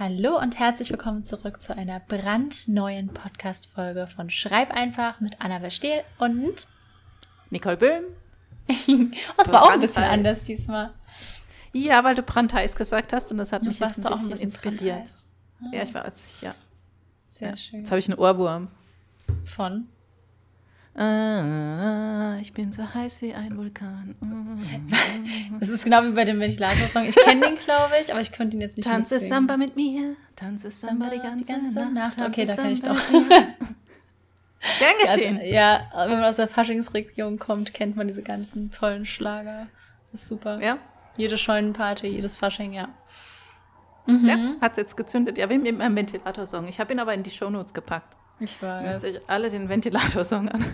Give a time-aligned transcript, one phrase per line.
[0.00, 6.04] Hallo und herzlich willkommen zurück zu einer brandneuen Podcast-Folge von Schreib einfach mit Anna Verstehl
[6.18, 6.68] und
[7.50, 8.04] Nicole Böhm.
[9.36, 10.94] das war auch ein bisschen anders diesmal.
[11.72, 14.30] Ja, weil du brandheiß gesagt hast und das hat Du mich jetzt ein bisschen, ein
[14.30, 14.98] bisschen inspiriert.
[14.98, 15.28] brandheiß.
[15.72, 16.54] Ja, ich war jetzt, ja.
[17.26, 17.56] Sehr ja.
[17.56, 17.80] schön.
[17.80, 18.68] Jetzt habe ich einen Ohrwurm.
[19.46, 19.88] Von?
[21.00, 24.16] Ah, ich bin so heiß wie ein Vulkan.
[24.20, 25.58] Mm.
[25.60, 27.04] Das ist genau wie bei dem Ventilator-Song.
[27.04, 29.34] Ich kenne den, glaube ich, aber ich könnte ihn jetzt nicht Tanze mitsingen.
[29.34, 31.52] Samba mit mir, tanze Samba die ganze,
[31.92, 32.18] Nacht.
[32.18, 33.20] Tanze Okay, da kann ich Samba doch.
[34.80, 35.40] Gern Also, geschehen.
[35.44, 39.68] ja, wenn man aus der Faschingsregion kommt, kennt man diese ganzen tollen Schlager.
[40.00, 40.60] Das ist super.
[40.60, 40.78] Ja,
[41.16, 42.88] Jede Scheunenparty, jedes Fasching, ja.
[44.06, 45.38] ja hat jetzt gezündet.
[45.38, 46.66] Ja, wie mit meinem Ventilator-Song.
[46.68, 48.16] Ich habe ihn aber in die Shownotes gepackt.
[48.40, 49.04] Ich weiß.
[49.04, 50.64] euch alle den Ventilator-Song an.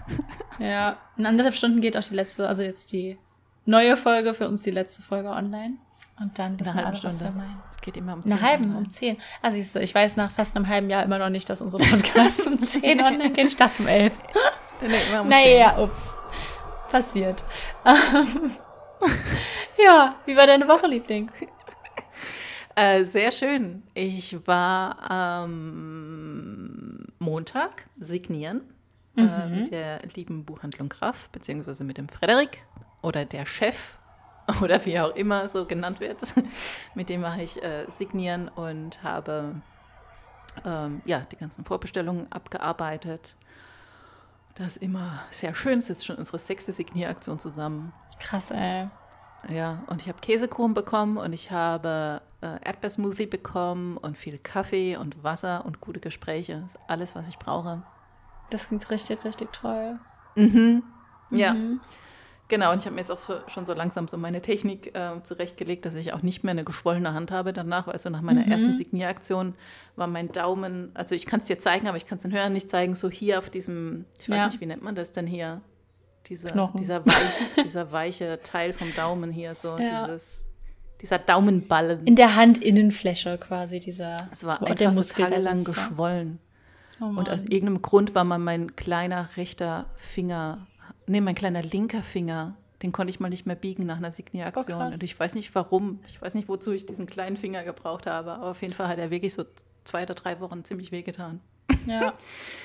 [0.59, 3.19] Ja, in anderthalb Stunden geht auch die letzte, also jetzt die
[3.65, 5.75] neue Folge, für uns die letzte Folge online.
[6.21, 7.33] Und dann wissen alle, was wir Stunde.
[7.39, 7.63] meinen.
[7.73, 8.79] Es geht immer um einer 10 halben, online.
[8.79, 9.17] um zehn.
[9.43, 11.83] Ah, siehst du, ich weiß nach fast einem halben Jahr immer noch nicht, dass unsere
[11.83, 13.49] Podcasts um zehn online gehen.
[13.49, 14.17] Ich dachte um elf.
[14.81, 15.31] Nee, immer um 10.
[15.31, 16.17] Naja, ups.
[16.91, 17.43] Passiert.
[17.85, 18.51] Ähm,
[19.85, 21.31] ja, wie war deine Woche, Liebling?
[22.77, 23.83] Äh, sehr schön.
[23.95, 26.94] Ich war am
[27.25, 28.63] Montag signieren
[29.17, 32.67] äh, mit der lieben Buchhandlung Graf, beziehungsweise mit dem Frederik
[33.03, 33.99] oder der Chef
[34.63, 36.19] oder wie auch immer so genannt wird.
[36.95, 39.55] mit dem mache ich äh, signieren und habe
[40.65, 43.35] ähm, ja, die ganzen Vorbestellungen abgearbeitet.
[44.55, 45.79] Das ist immer sehr schön.
[45.79, 47.93] Es ist jetzt schon unsere sechste Signieraktion zusammen.
[48.21, 48.89] Krass, ey.
[49.53, 54.97] Ja, und ich habe Käsekuchen bekommen und ich habe äh, Erdbeersmoothie bekommen und viel Kaffee
[54.97, 56.61] und Wasser und gute Gespräche.
[56.63, 57.83] Das ist alles, was ich brauche.
[58.51, 59.99] Das klingt richtig, richtig toll.
[61.31, 61.81] Ja, Mhm.
[62.49, 62.73] genau.
[62.73, 65.85] Und ich habe mir jetzt auch so, schon so langsam so meine Technik äh, zurechtgelegt,
[65.87, 67.87] dass ich auch nicht mehr eine geschwollene Hand habe danach.
[67.87, 69.55] Weißt du, nach meiner ersten Signieraktion
[69.97, 72.53] war mein Daumen, also ich kann es dir zeigen, aber ich kann es den Hörern
[72.53, 74.47] nicht zeigen, so hier auf diesem, ich weiß Ja.
[74.47, 75.61] nicht, wie nennt man das denn hier?
[76.29, 76.79] Dieser, Knochen.
[76.79, 80.07] dieser, weich, dieser weiche Teil vom Daumen hier, so Ja.
[80.07, 80.45] dieses,
[81.01, 82.07] dieser Daumenballen.
[82.07, 84.17] In der Handinnenfläche quasi dieser.
[84.33, 86.39] Es war einfach so Muskel da tagelang geschwollen.
[87.01, 90.67] Oh Und aus irgendeinem Grund war mal mein kleiner rechter Finger,
[91.07, 94.81] nee, mein kleiner linker Finger, den konnte ich mal nicht mehr biegen nach einer Signieraktion.
[94.81, 96.01] Oh, und ich weiß nicht warum.
[96.07, 98.33] Ich weiß nicht, wozu ich diesen kleinen Finger gebraucht habe.
[98.33, 99.45] Aber auf jeden Fall hat er wirklich so
[99.85, 101.41] zwei oder drei Wochen ziemlich wehgetan.
[101.87, 102.15] Ja.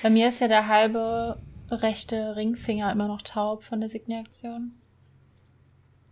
[0.02, 1.38] Bei mir ist ja der halbe
[1.70, 4.72] rechte Ringfinger immer noch taub von der Signieraktion.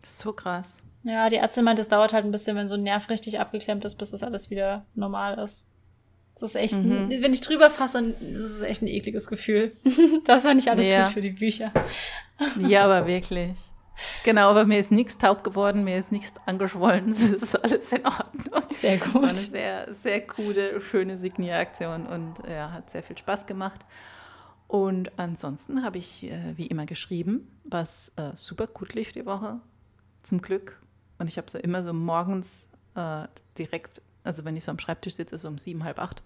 [0.01, 0.81] Das ist so krass.
[1.05, 3.85] Ja, die Ärztin meint, es dauert halt ein bisschen, wenn so ein Nerv richtig abgeklemmt
[3.85, 5.73] ist, bis das alles wieder normal ist.
[6.35, 7.09] Das ist echt, Mhm.
[7.11, 9.73] ein, wenn ich drüber fasse, das ist echt ein ekliges Gefühl.
[10.25, 11.05] das war nicht alles Ja.
[11.05, 11.73] gut für die Bücher.
[12.61, 13.53] Ja, aber wirklich.
[14.23, 17.09] Genau, aber mir ist nichts taub geworden, mir ist nichts angeschwollen.
[17.11, 18.63] Es ist alles in Ordnung.
[18.71, 19.35] Sehr Es war eine gut.
[19.37, 23.81] sehr, sehr coole, schöne Signieraktion und ja, hat sehr viel Spaß gemacht.
[24.69, 29.61] Und ansonsten habe ich äh, wie immer geschrieben, was äh, super gut lief die Woche,
[30.23, 30.81] zum Glück.
[31.19, 33.27] Und ich habe so immer so morgens äh,
[33.57, 36.23] direkt, also wenn ich so am Schreibtisch sitze, so um sieben, halb acht,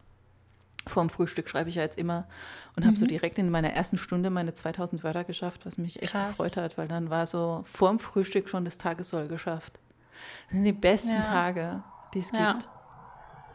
[0.88, 2.26] vorm Frühstück schreibe ich ja jetzt immer
[2.74, 6.10] und habe so direkt in meiner ersten Stunde meine 2000 Wörter geschafft, was mich echt
[6.10, 6.30] Krass.
[6.30, 9.78] gefreut hat, weil dann war so vorm Frühstück schon das Tagessoll geschafft.
[10.48, 11.22] Das sind die besten Ja.
[11.22, 12.54] Tage, die es Ja.
[12.54, 12.68] gibt.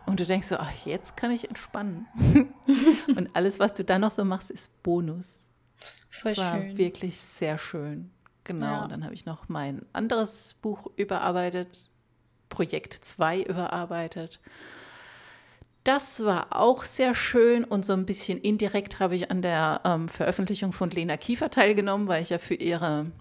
[0.08, 2.08] Und du denkst so, ach, jetzt kann ich entspannen.
[3.16, 5.50] und alles, was du dann noch so machst, ist Bonus.
[6.10, 6.78] Voll das war schön.
[6.78, 8.10] wirklich sehr schön.
[8.46, 8.66] Genau.
[8.66, 8.84] Ja.
[8.84, 11.90] Und dann habe ich noch mein anderes Buch überarbeitet,
[12.50, 14.40] Projekt 2 überarbeitet.
[15.84, 20.10] Das war auch sehr schön und so ein bisschen indirekt habe ich an der ähm,
[20.10, 23.12] Veröffentlichung von Lena Kiefer teilgenommen, weil ich ja für ihre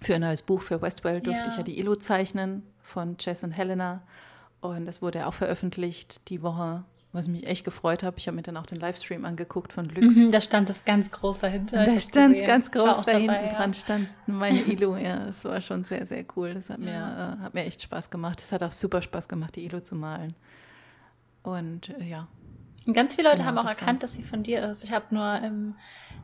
[0.00, 1.48] für ihr neues Buch für Westwell durfte Ja.
[1.48, 4.02] ich ja die Illu zeichnen von Jess und Helena.
[4.60, 8.14] Und das wurde auch veröffentlicht die Woche, was mich echt gefreut hat.
[8.18, 10.16] Ich habe mir dann auch den Livestream angeguckt von Lux.
[10.16, 11.84] Mhm, da stand es ganz groß dahinter.
[11.84, 12.46] Da stand gesehen.
[12.46, 13.52] ganz groß da hinten ja.
[13.54, 14.96] dran, stand meine Ilu.
[14.96, 16.54] Ja, das war schon sehr, sehr cool.
[16.54, 17.34] Das hat, mir, Ja.
[17.34, 18.40] äh, hat mir echt Spaß gemacht.
[18.40, 20.34] Es hat auch super Spaß gemacht, die Ilu zu malen.
[21.42, 22.26] Und äh, ja,
[22.84, 24.82] Und ganz viele Leute Genau, haben auch das erkannt, dass sie von dir ist.
[24.84, 25.76] Ich habe nur ähm,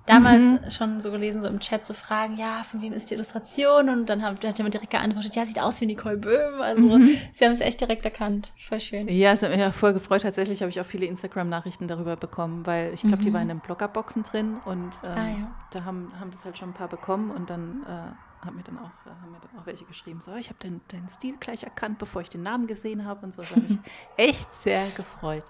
[0.06, 0.70] damals Mhm.
[0.70, 3.88] schon so gelesen, so im Chat zu fragen, ja, von wem ist die Illustration?
[3.88, 6.60] Und dann hat, hat jemand direkt geantwortet, ja, sieht aus wie Nicole Böhm.
[6.60, 6.98] Also
[7.32, 8.52] sie haben es echt direkt erkannt.
[8.58, 9.08] Voll schön.
[9.08, 10.22] Ja, es hat mich auch voll gefreut.
[10.22, 13.60] Tatsächlich habe ich auch viele Instagram-Nachrichten darüber bekommen, weil ich glaube, die waren in den
[13.60, 15.18] Bloggerboxen drin und ähm, Mhm.
[15.18, 15.50] Ah, ja.
[15.70, 18.78] da haben, haben das halt schon ein paar bekommen und dann äh, haben mir dann
[18.78, 21.62] auch, äh, haben mir dann auch welche geschrieben, so, ich habe den, deinen Stil gleich
[21.62, 23.40] erkannt, bevor ich den Namen gesehen habe und so.
[23.42, 23.78] Das hat mich
[24.18, 25.44] echt sehr gefreut.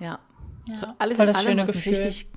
[0.00, 0.18] Ja.
[0.68, 1.94] Ja, so, alles voll in das allem schöne Gefühl.
[1.94, 2.28] richtig,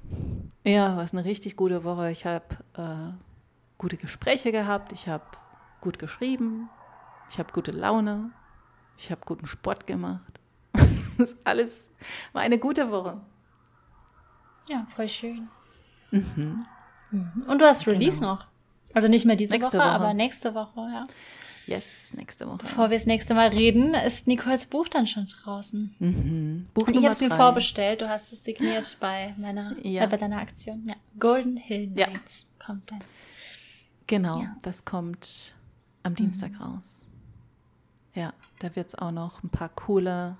[0.63, 2.11] ja, war es eine richtig gute Woche.
[2.11, 2.45] Ich habe
[2.77, 3.13] äh,
[3.77, 5.25] gute Gespräche gehabt, ich habe
[5.81, 6.69] gut geschrieben,
[7.29, 8.31] ich habe gute Laune,
[8.97, 10.39] ich habe guten Sport gemacht.
[11.17, 11.91] Das alles
[12.33, 13.21] war eine gute Woche.
[14.67, 15.49] Ja, voll schön.
[16.09, 16.65] Mhm.
[17.47, 18.35] Und du hast Release genau.
[18.35, 18.47] noch.
[18.93, 21.03] Also nicht mehr diese Woche, Woche, aber nächste Woche, ja.
[21.71, 22.57] Yes, nächste Woche.
[22.57, 25.95] Bevor wir das nächste Mal reden, ist Nicoles Buch dann schon draußen.
[25.99, 26.65] Mhm.
[26.73, 28.01] Buch Und ich habe es mir vorbestellt.
[28.01, 30.03] Du hast es signiert bei meiner, ja.
[30.03, 30.83] äh, bei deiner Aktion.
[30.85, 30.95] Ja.
[31.17, 32.65] Golden Hill Nights ja.
[32.65, 32.99] kommt dann.
[34.05, 34.53] Genau, ja.
[34.63, 35.55] das kommt
[36.03, 36.61] am Dienstag mhm.
[36.61, 37.07] raus.
[38.15, 40.35] Ja, da wird es auch noch ein paar coole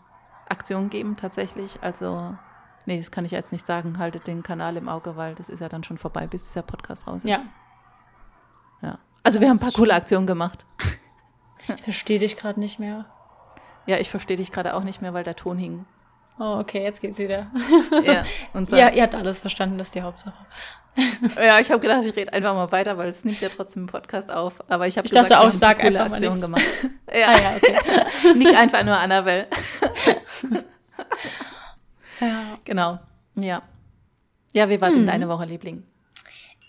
[0.50, 1.82] Aktionen geben tatsächlich.
[1.82, 2.36] Also,
[2.86, 4.00] nee, das kann ich jetzt nicht sagen.
[4.00, 7.08] Haltet den Kanal im Auge, weil das ist ja dann schon vorbei, bis dieser Podcast
[7.08, 7.30] raus ist.
[7.30, 7.44] Ja.
[8.82, 9.00] Ja.
[9.24, 10.66] Also wir haben ein paar coole Aktionen gemacht.
[11.68, 13.06] Ich verstehe dich gerade nicht mehr.
[13.86, 15.86] Ja, ich verstehe dich gerade auch nicht mehr, weil der Ton hing.
[16.40, 17.48] Oh, okay, jetzt geht's wieder.
[17.92, 18.26] also, ja,
[18.66, 18.76] so.
[18.76, 20.46] ja, ihr habt alles verstanden, das ist die Hauptsache.
[21.36, 23.88] ja, ich habe gedacht, ich rede einfach mal weiter, weil es nimmt ja trotzdem einen
[23.88, 24.56] Podcast auf.
[24.70, 26.64] Aber ich habe ich gesagt, dachte auch, ich sag einfach mal gemacht.
[27.14, 28.38] ja, ah, ja, okay.
[28.38, 29.48] Nicht einfach nur Annabelle.
[32.20, 32.58] ja.
[32.66, 33.00] Genau.
[33.36, 33.62] Ja.
[34.54, 34.96] Ja, wie war hm.
[34.96, 35.84] denn deine Woche, Liebling?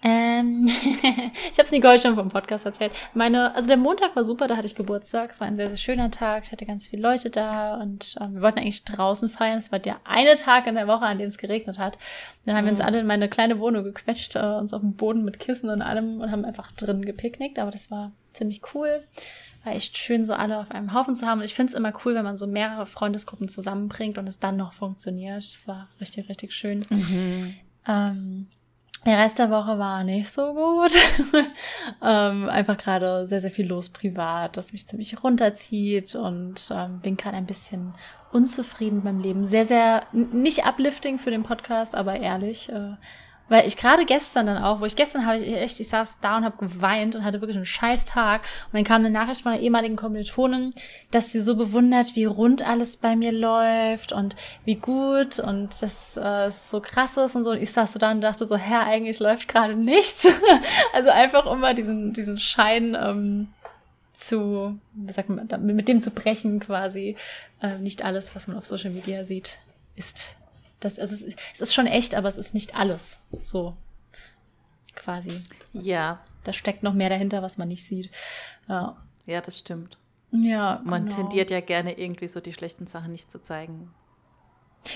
[0.05, 0.67] Ähm,
[1.53, 2.93] ich habe es Nicole schon vom Podcast erzählt.
[3.15, 5.31] Meine, also der Montag war super, da hatte ich Geburtstag.
[5.31, 6.45] Es war ein sehr, sehr schöner Tag.
[6.45, 9.59] Ich hatte ganz viele Leute da und ähm, wir wollten eigentlich draußen feiern.
[9.59, 11.99] Es war der eine Tag in der Woche, an dem es geregnet hat.
[12.45, 12.67] Dann haben mhm.
[12.67, 12.87] wir uns mhm.
[12.87, 16.21] alle in meine kleine Wohnung gequetscht, äh, uns auf dem Boden mit Kissen und allem
[16.21, 17.61] und haben einfach drin gepicknickt.
[17.61, 19.05] Aber das war ziemlich cool.
[19.63, 21.39] War echt schön, so alle auf einem Haufen zu haben.
[21.39, 24.57] Und ich finde es immer cool, wenn man so mehrere Freundesgruppen zusammenbringt und es dann
[24.57, 25.45] noch funktioniert.
[25.45, 26.85] Das war richtig, richtig schön.
[26.91, 27.55] Mhm.
[27.87, 28.49] Ähm,
[29.05, 30.93] der Rest der Woche war nicht so gut.
[32.03, 37.17] ähm, einfach gerade sehr, sehr viel los privat, das mich ziemlich runterzieht und ähm, bin
[37.17, 37.95] gerade ein bisschen
[38.31, 39.45] unzufrieden meinem Leben.
[39.45, 42.69] Sehr, sehr nicht uplifting für den Podcast, aber ehrlich.
[42.69, 42.95] Äh,
[43.53, 46.39] weil ich gerade gestern dann auch, wo ich gestern habe ich echt, ich saß da
[46.39, 48.41] und habe geweint und hatte wirklich einen scheiß Tag.
[48.41, 50.73] Und dann kam eine Nachricht von einer ehemaligen Kommilitonin,
[51.11, 56.17] dass sie so bewundert, wie rund alles bei mir läuft und wie gut und dass
[56.17, 57.51] äh, es so krass ist und so.
[57.51, 60.27] Und ich saß so da und dachte so, Herr, eigentlich läuft gerade nichts.
[60.95, 63.49] also einfach immer diesen, diesen Schein ähm,
[64.15, 67.17] zu, wie sagt man, mit dem zu brechen quasi.
[67.61, 69.59] Äh, nicht alles, was man auf Social Media sieht,
[69.95, 70.37] ist
[70.85, 73.27] das, es, ist, es ist schon echt, aber es ist nicht alles.
[73.43, 73.77] So
[74.95, 75.43] quasi.
[75.73, 76.21] Ja.
[76.45, 78.11] Da steckt noch mehr dahinter, was man nicht sieht.
[78.69, 78.97] Ja,
[79.27, 79.99] ja das stimmt.
[80.31, 80.81] Ja.
[80.85, 81.17] Man genau.
[81.17, 83.93] tendiert ja gerne irgendwie so die schlechten Sachen nicht zu zeigen.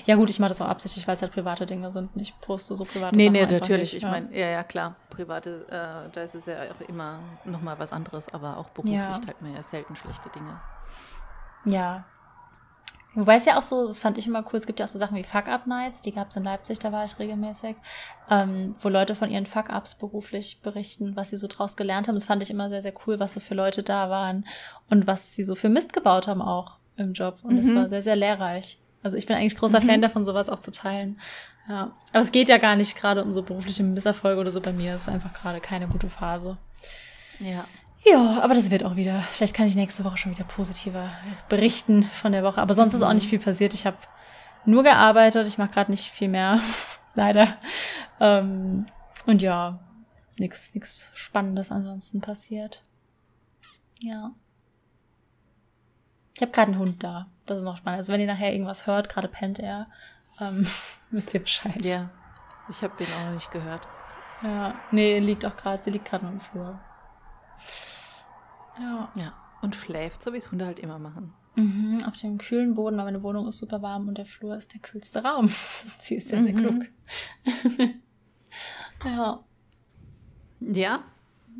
[0.04, 2.10] Ja gut, ich mache das auch absichtlich, weil es halt private Dinge sind.
[2.16, 3.32] Ich poste so private nee, Sachen.
[3.34, 3.92] Nee, nee, natürlich.
[3.92, 4.10] Nicht, ich ja.
[4.10, 4.96] meine, ja, ja, klar.
[5.10, 9.12] Private, äh, da ist es ja auch immer nochmal was anderes, aber auch beruflich ja.
[9.12, 10.60] teilt man ja selten schlechte Dinge.
[11.64, 12.04] Ja,
[13.16, 14.98] Wobei es ja auch so, das fand ich immer cool, es gibt ja auch so
[14.98, 17.74] Sachen wie Fuck-Up-Nights, die gab es in Leipzig, da war ich regelmäßig,
[18.30, 22.14] ähm, wo Leute von ihren Fuck-Ups beruflich berichten, was sie so draus gelernt haben.
[22.14, 24.46] Das fand ich immer sehr, sehr cool, was so für Leute da waren
[24.90, 27.38] und was sie so für Mist gebaut haben auch im Job.
[27.42, 27.76] Und es mhm.
[27.76, 28.78] war sehr, sehr lehrreich.
[29.02, 29.86] Also ich bin eigentlich großer mhm.
[29.86, 31.18] Fan davon, sowas auch zu teilen.
[31.68, 31.96] Ja.
[32.12, 34.94] Aber es geht ja gar nicht gerade um so berufliche Misserfolge oder so bei mir.
[34.94, 36.58] Es ist einfach gerade keine gute Phase.
[37.40, 37.64] Ja.
[38.04, 39.22] Ja, aber das wird auch wieder.
[39.32, 41.10] Vielleicht kann ich nächste Woche schon wieder positiver
[41.48, 42.60] berichten von der Woche.
[42.60, 43.74] Aber sonst ist auch nicht viel passiert.
[43.74, 43.96] Ich habe
[44.64, 45.46] nur gearbeitet.
[45.46, 46.60] Ich mache gerade nicht viel mehr,
[47.14, 47.56] leider.
[48.20, 48.86] Ähm,
[49.26, 49.80] und ja,
[50.38, 52.82] nichts nix Spannendes ansonsten passiert.
[54.00, 54.32] Ja.
[56.34, 57.26] Ich habe gerade einen Hund da.
[57.46, 57.98] Das ist noch spannend.
[57.98, 59.86] Also wenn ihr nachher irgendwas hört, gerade pennt er,
[60.40, 60.66] ähm,
[61.10, 61.84] wisst ihr Bescheid.
[61.84, 62.10] Ja,
[62.68, 63.86] ich habe den auch noch nicht gehört.
[64.42, 66.78] Ja, nee, liegt auch gerade, sie liegt gerade im Flur.
[68.78, 69.12] Ja.
[69.14, 69.32] Ja.
[69.62, 71.32] Und schläft, so wie es Hunde halt immer machen.
[71.54, 74.74] Mhm, auf dem kühlen Boden, weil meine Wohnung ist super warm und der Flur ist
[74.74, 75.50] der kühlste Raum.
[76.00, 76.58] Sie ist sehr, sehr mhm.
[76.58, 76.84] klug.
[79.04, 79.40] ja.
[80.60, 81.04] Ja.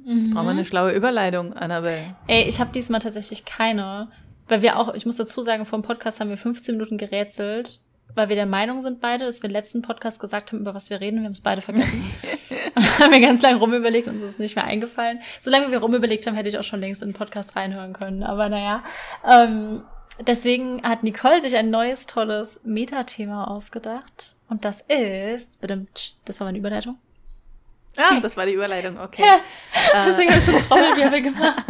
[0.05, 0.35] Jetzt mhm.
[0.35, 2.17] brauchen wir eine schlaue Überleitung, Annabelle.
[2.27, 4.11] Ey, ich habe diesmal tatsächlich keine.
[4.49, 7.81] Weil wir auch, ich muss dazu sagen, vor dem Podcast haben wir 15 Minuten gerätselt
[8.17, 10.91] weil wir der Meinung sind beide, dass wir im letzten Podcast gesagt haben, über was
[10.91, 11.19] wir reden.
[11.19, 12.03] Wir haben es beide vergessen.
[12.77, 15.21] und haben wir ganz lange rumüberlegt und uns ist nicht mehr eingefallen.
[15.41, 18.23] Solange wir rumüberlegt haben, hätte ich auch schon längst in den Podcast reinhören können.
[18.23, 18.85] Aber naja.
[19.27, 19.83] Ähm,
[20.21, 24.35] deswegen hat Nicole sich ein neues, tolles Metathema ausgedacht.
[24.49, 25.59] Und das ist,
[26.25, 26.99] das war meine Überleitung.
[27.97, 29.25] Ah, das war die Überleitung, okay.
[29.93, 30.07] Ja, äh.
[30.07, 31.65] deswegen habe ich so eine Trommelwirbel gemacht.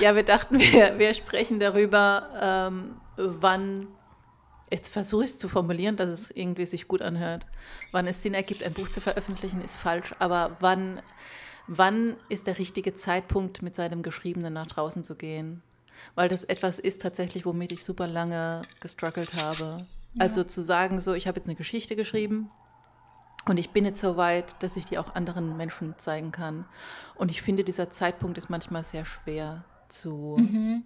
[0.00, 3.88] Ja, wir dachten, wir, wir sprechen darüber, ähm, wann
[4.72, 7.46] jetzt versuche ich es zu formulieren, dass es irgendwie sich gut anhört.
[7.92, 10.14] Wann es Sinn ergibt, ein Buch zu veröffentlichen, ist falsch.
[10.18, 11.00] Aber wann,
[11.66, 15.62] wann ist der richtige Zeitpunkt, mit seinem Geschriebenen nach draußen zu gehen?
[16.14, 19.76] Weil das etwas ist tatsächlich, womit ich super lange gestruggelt habe.
[20.14, 20.20] Ja.
[20.24, 22.50] Also zu sagen, so, ich habe jetzt eine Geschichte geschrieben
[23.44, 26.64] und ich bin jetzt so weit, dass ich die auch anderen Menschen zeigen kann.
[27.14, 30.84] Und ich finde, dieser Zeitpunkt ist manchmal sehr schwer zu, mhm.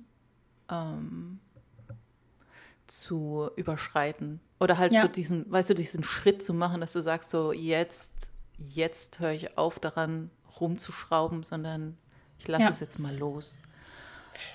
[0.70, 1.40] ähm,
[2.86, 4.40] zu überschreiten.
[4.60, 5.02] Oder halt Ja.
[5.02, 8.12] so diesen, weißt du, diesen Schritt zu machen, dass du sagst, so jetzt,
[8.58, 11.96] jetzt höre ich auf daran rumzuschrauben, sondern
[12.38, 12.70] ich lasse Ja.
[12.70, 13.58] es jetzt mal los.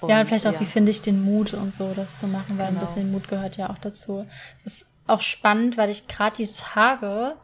[0.08, 0.60] ja, und vielleicht auch, ja.
[0.60, 2.80] wie finde ich den Mut und so, das zu machen, weil Genau.
[2.80, 4.28] ein bisschen Mut gehört ja auch dazu.
[4.58, 7.36] Es ist auch spannend, weil ich gerade die Tage,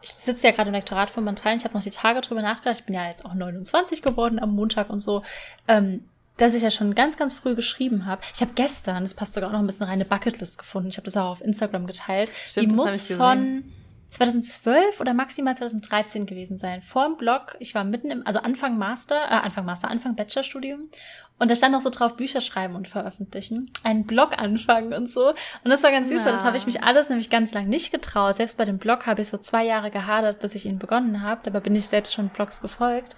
[0.00, 2.78] ich sitze ja gerade im Lektorat von Bantreilen, ich habe noch die Tage drüber nachgedacht,
[2.78, 5.22] ich bin ja jetzt auch 29 geworden am Montag und so,
[5.66, 8.22] ähm, dass ich ja schon ganz, ganz früh geschrieben habe.
[8.34, 10.88] Ich habe gestern, das passt sogar auch noch ein bisschen rein, eine Bucketlist gefunden.
[10.88, 12.30] Ich habe das auch auf Instagram geteilt.
[12.46, 13.64] Stimmt, die muss von
[14.08, 16.82] 2012 oder maximal 2013 gewesen sein.
[16.82, 20.88] Vor dem Blog, ich war mitten im, also Anfang Master, äh, Anfang Master, Anfang Bachelorstudium.
[21.36, 25.30] Und da stand noch so drauf, Bücher schreiben und veröffentlichen, einen Blog anfangen und so.
[25.30, 26.46] Und das war ganz süß, weil das Ja.
[26.46, 28.36] habe ich mich alles nämlich ganz lang nicht getraut.
[28.36, 31.40] Selbst bei dem Blog habe ich so zwei Jahre gehadert, bis ich ihn begonnen habe.
[31.42, 33.16] Dabei bin ich selbst schon Blogs gefolgt.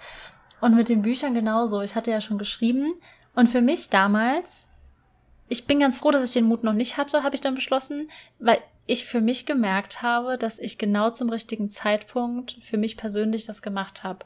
[0.59, 1.81] Und mit den Büchern genauso.
[1.81, 2.93] Ich hatte ja schon geschrieben.
[3.35, 4.73] Und für mich damals,
[5.47, 8.09] ich bin ganz froh, dass ich den Mut noch nicht hatte, habe ich dann beschlossen,
[8.39, 13.45] weil ich für mich gemerkt habe, dass ich genau zum richtigen Zeitpunkt für mich persönlich
[13.45, 14.25] das gemacht habe.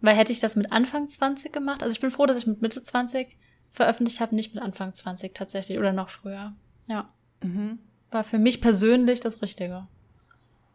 [0.00, 2.60] Weil hätte ich das mit Anfang 20 gemacht, also ich bin froh, dass ich mit
[2.60, 3.36] Mitte 20
[3.70, 6.52] veröffentlicht habe, nicht mit Anfang 20 tatsächlich oder noch früher.
[6.86, 7.08] Ja.
[7.42, 7.78] Mhm.
[8.10, 9.86] War für mich persönlich das Richtige.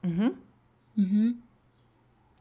[0.01, 0.31] Mhm.
[0.95, 1.43] Mhm.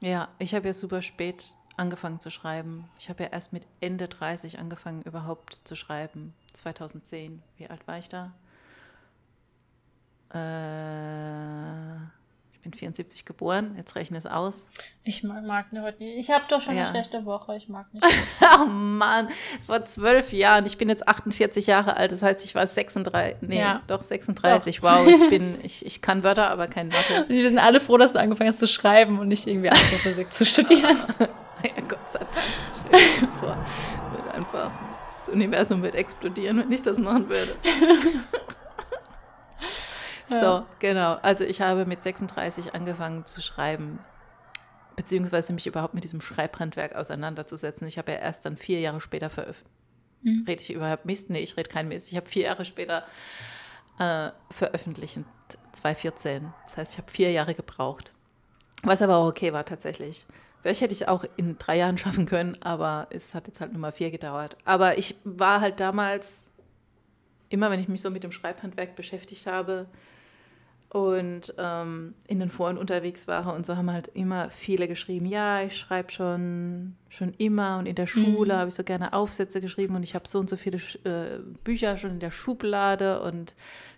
[0.00, 2.84] Ja, ich habe ja super spät angefangen zu schreiben.
[2.98, 6.34] Ich habe ja erst mit Ende 30 angefangen, überhaupt zu schreiben.
[6.54, 7.42] 2010.
[7.58, 8.32] Wie alt war ich da?
[10.34, 11.96] Äh,
[12.52, 13.74] ich bin 74 geboren.
[13.76, 14.68] Jetzt rechne es aus.
[15.04, 16.16] Ich mag, ne heute nicht.
[16.18, 16.82] Ich habe doch schon Ja.
[16.82, 17.56] eine schlechte Woche.
[17.56, 18.04] Ich mag nicht.
[18.58, 19.28] Oh Mann,
[19.64, 20.64] vor zwölf Jahren.
[20.66, 22.10] Ich bin jetzt 48 Jahre alt.
[22.10, 23.36] Das heißt, ich war 36.
[23.42, 23.82] Nee, Ja.
[23.86, 24.82] doch 36.
[24.82, 27.24] Wow, ich bin, ich, ich kann Wörter, aber kein Mathe.
[27.28, 30.44] Wir sind alle froh, dass du angefangen hast zu schreiben und nicht irgendwie Astrophysik zu
[30.46, 30.96] studieren.
[31.62, 32.30] Ja, Gott sei Dank.
[32.86, 33.56] Stell dir das vor.
[34.12, 34.70] Wird einfach,
[35.16, 37.56] das Universum wird explodieren, wenn ich das machen würde.
[40.26, 40.66] so, Ja.
[40.78, 41.14] genau.
[41.22, 43.98] Also ich habe mit 36 angefangen zu schreiben,
[44.96, 47.86] beziehungsweise mich überhaupt mit diesem Schreibhandwerk auseinanderzusetzen.
[47.86, 49.70] Ich habe ja erst dann vier Jahre später veröffentlicht.
[50.22, 50.44] Mhm.
[50.46, 51.30] Rede ich überhaupt Mist?
[51.30, 52.10] Nee, ich rede kein Mist.
[52.10, 53.04] Ich habe vier Jahre später
[53.98, 55.20] äh, veröffentlicht,
[55.72, 56.52] 2014.
[56.66, 58.12] Das heißt, ich habe vier Jahre gebraucht.
[58.82, 60.26] Was aber auch okay war tatsächlich.
[60.66, 63.70] Vielleicht hätte ich es auch in drei Jahren schaffen können, aber es hat jetzt halt
[63.72, 64.56] nur mal vier gedauert.
[64.64, 66.50] Aber ich war halt damals,
[67.50, 69.86] immer wenn ich mich so mit dem Schreibhandwerk beschäftigt habe
[70.90, 75.60] und ähm, in den Foren unterwegs war und so haben halt immer viele geschrieben, ja,
[75.62, 78.58] ich schreibe schon, schon immer und in der Schule Mhm.
[78.58, 81.96] habe ich so gerne Aufsätze geschrieben und ich habe so und so viele äh, Bücher
[81.96, 83.54] schon in der Schublade und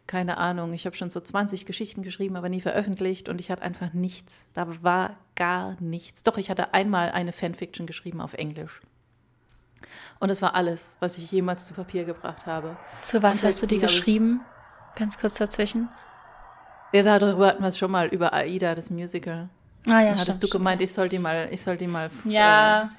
[0.06, 3.62] keine Ahnung, ich habe schon so 20 Geschichten geschrieben, aber nie veröffentlicht und ich hatte
[3.62, 4.48] einfach nichts.
[4.54, 6.22] Da war gar nichts.
[6.22, 8.80] Doch, ich hatte einmal eine Fanfiction geschrieben auf Englisch.
[10.18, 12.76] Und das war alles, was ich jemals zu Papier gebracht habe.
[13.02, 14.40] Zu was hast du die geschrieben?
[14.96, 15.88] Ganz kurz dazwischen.
[16.92, 19.48] Ja, darüber hatten wir es schon mal, über Aida, das Musical.
[19.86, 20.60] Ah ja, Dann hattest stimmt, du stimmt.
[20.60, 22.10] gemeint, ich soll die mal, ich soll die mal.
[22.24, 22.90] Ja,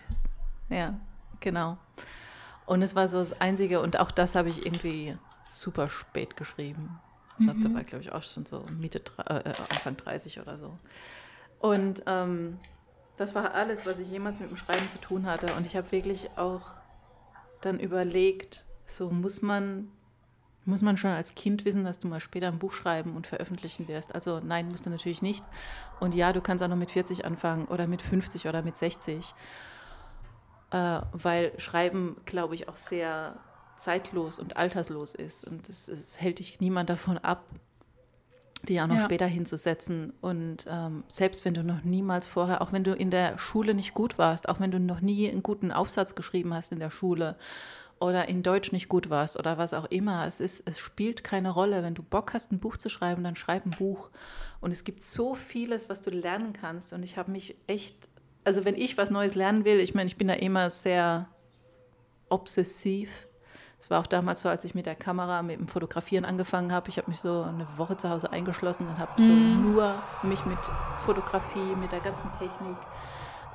[0.69, 0.93] Äh, ja,
[1.39, 1.77] genau.
[2.65, 5.15] Und es war so das Einzige, und auch das habe ich irgendwie
[5.49, 6.99] super spät geschrieben.
[7.39, 7.73] Das Mhm.
[7.73, 10.77] war, glaube ich, auch schon so Mitte, dre- äh, Anfang 30 oder so.
[11.57, 12.59] Und ähm,
[13.17, 15.53] das war alles, was ich jemals mit dem Schreiben zu tun hatte.
[15.55, 16.61] Und ich habe wirklich auch
[17.61, 19.91] dann überlegt, so muss man,
[20.65, 23.87] muss man schon als Kind wissen, dass du mal später ein Buch schreiben und veröffentlichen
[23.87, 24.13] wirst.
[24.13, 25.43] Also nein, musst du natürlich nicht.
[25.99, 29.33] Und ja, du kannst auch noch mit 40 anfangen oder mit 50 oder mit 60.
[30.71, 33.35] Äh, weil Schreiben, glaube ich, auch sehr
[33.77, 35.45] zeitlos und alterslos ist.
[35.47, 37.45] Und es, es hält dich niemand davon ab,
[38.67, 39.01] die auch noch Ja.
[39.05, 40.13] später hinzusetzen.
[40.21, 43.93] Und ähm, selbst wenn du noch niemals vorher, auch wenn du in der Schule nicht
[43.93, 47.37] gut warst, auch wenn du noch nie einen guten Aufsatz geschrieben hast in der Schule
[47.99, 51.51] oder in Deutsch nicht gut warst oder was auch immer, es, ist, es spielt keine
[51.51, 51.83] Rolle.
[51.83, 54.09] Wenn du Bock hast, ein Buch zu schreiben, dann schreib ein Buch.
[54.61, 56.93] Und es gibt so vieles, was du lernen kannst.
[56.93, 57.95] Und ich habe mich echt,
[58.43, 61.27] also wenn ich was Neues lernen will, ich meine, ich bin da immer sehr
[62.29, 63.27] obsessiv.
[63.81, 66.89] Es war auch damals so, als ich mit der Kamera, mit dem Fotografieren angefangen habe.
[66.89, 70.59] Ich habe mich so eine Woche zu Hause eingeschlossen und habe so nur mich mit
[71.05, 72.77] Fotografie, mit der ganzen Technik,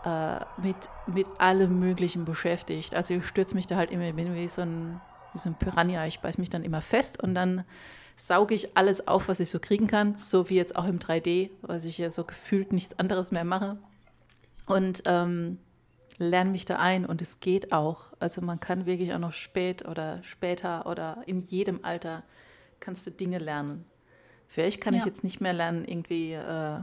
[0.05, 2.95] äh, mit, mit allem Möglichen beschäftigt.
[2.95, 5.01] Also ich stürze mich da halt immer, ich bin wie so ein,
[5.33, 6.07] wie so ein Piranha.
[6.07, 7.65] Ich beiß mich dann immer fest und dann
[8.17, 10.17] sauge ich alles auf, was ich so kriegen kann.
[10.17, 13.77] So wie jetzt auch im 3D, was ich ja so gefühlt nichts anderes mehr mache.
[14.67, 15.59] Und ähm,
[16.19, 18.13] lerne mich da ein und es geht auch.
[18.21, 22.23] Also man kann wirklich auch noch spät oder später oder in jedem Alter
[22.81, 23.85] kannst du Dinge lernen.
[24.47, 25.07] Vielleicht kann ich Ja.
[25.07, 26.79] jetzt nicht mehr lernen, irgendwie äh,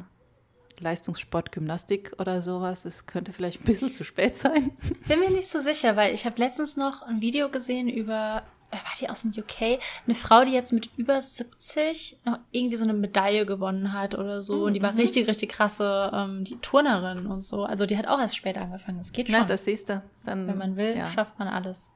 [0.82, 2.86] Leistungssport, Gymnastik oder sowas.
[2.86, 4.72] Es könnte vielleicht ein bisschen zu spät sein.
[5.08, 8.94] bin mir nicht so sicher, weil ich habe letztens noch ein Video gesehen über war
[9.00, 9.80] die aus dem UK?
[10.06, 14.42] Eine Frau, die jetzt mit über 70 noch irgendwie so eine Medaille gewonnen hat oder
[14.42, 14.60] so.
[14.60, 14.64] Mhm.
[14.64, 15.00] Und die war mhm.
[15.00, 17.66] richtig, richtig krasse ähm, die Turnerin und so.
[17.66, 18.98] Also die hat auch erst später angefangen.
[18.98, 19.36] Das geht schon.
[19.36, 20.02] Ja, das siehst du.
[20.24, 21.08] Dann, Wenn man will, ja.
[21.08, 21.92] schafft man alles.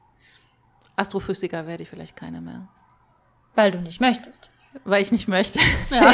[0.95, 2.67] Astrophysiker werde ich vielleicht keine mehr.
[3.53, 4.49] Weil du nicht möchtest.
[4.83, 5.59] Weil ich nicht möchte.
[5.89, 6.13] Ja.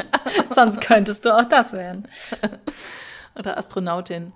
[0.54, 2.06] Sonst könntest du auch das werden.
[3.36, 4.32] Oder Astronautin.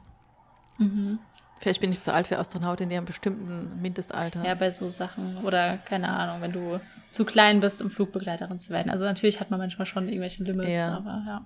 [0.79, 1.19] Mhm.
[1.59, 4.45] Vielleicht bin ich zu alt für Astronautin, die haben bestimmten Mindestalter.
[4.45, 5.39] Ja, bei so Sachen.
[5.45, 8.91] Oder keine Ahnung, wenn du zu klein bist, um Flugbegleiterin zu werden.
[8.91, 10.97] Also natürlich hat man manchmal schon irgendwelche Limits, ja.
[10.97, 11.45] aber ja.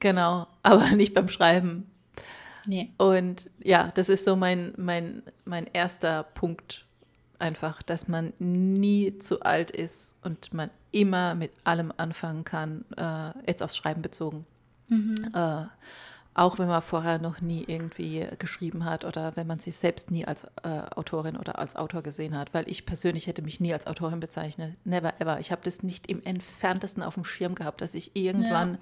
[0.00, 1.86] Genau, aber nicht beim Schreiben.
[2.66, 2.92] Nee.
[2.98, 6.86] Und ja, das ist so mein, mein, mein erster Punkt
[7.42, 13.30] einfach, dass man nie zu alt ist und man immer mit allem anfangen kann, äh,
[13.46, 14.46] jetzt aufs Schreiben bezogen.
[14.88, 15.16] Mhm.
[15.34, 15.64] Äh,
[16.34, 20.24] auch wenn man vorher noch nie irgendwie geschrieben hat oder wenn man sich selbst nie
[20.24, 23.86] als äh, Autorin oder als Autor gesehen hat, weil ich persönlich hätte mich nie als
[23.86, 24.74] Autorin bezeichnet.
[24.84, 25.40] Never ever.
[25.40, 28.78] Ich habe das nicht im entferntesten auf dem Schirm gehabt, dass ich irgendwann ja.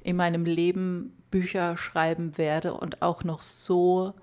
[0.00, 4.14] in meinem Leben Bücher schreiben werde und auch noch so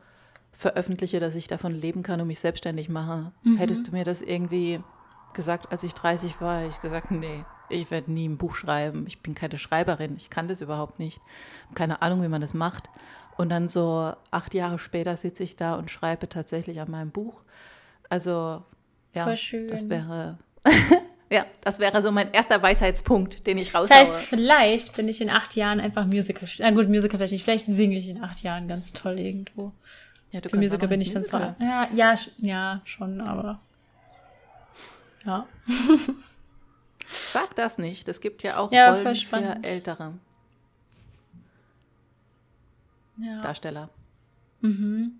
[0.61, 3.31] veröffentliche, dass ich davon leben kann und mich selbstständig mache.
[3.41, 3.57] Mhm.
[3.57, 4.79] Hättest du mir das irgendwie
[5.33, 9.05] gesagt, als ich 30 war, ich gesagt, nee, ich werde nie ein Buch schreiben.
[9.07, 11.19] Ich bin keine Schreiberin, ich kann das überhaupt nicht.
[11.73, 12.89] Keine Ahnung, wie man das macht.
[13.37, 17.41] Und dann so acht Jahre später sitze ich da und schreibe tatsächlich an meinem Buch.
[18.07, 18.63] Also
[19.15, 20.37] ja, das wäre
[21.31, 23.97] ja, das wäre so mein erster Weisheitspunkt, den ich raushaue.
[23.97, 26.47] Das heißt, vielleicht bin ich in acht Jahren einfach Musical.
[26.59, 27.43] Na gut, Musical vielleicht nicht.
[27.45, 29.71] Vielleicht singe ich in acht Jahren ganz toll irgendwo.
[30.31, 31.55] Ja, du Für Musiker bin ich dann zwar.
[31.59, 33.59] Ja, ja, ja, schon, aber.
[35.25, 35.45] Ja.
[37.09, 38.07] Sag das nicht.
[38.07, 40.13] Es gibt ja auch ja, Rollen für ältere
[43.17, 43.41] ja.
[43.41, 43.89] Darsteller.
[44.61, 45.19] Mhm.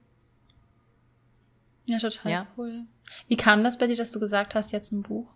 [1.86, 2.48] Ja, total ja.
[2.58, 2.86] cool.
[3.27, 5.27] Wie kam das bei dir, dass du gesagt hast, jetzt ein Buch?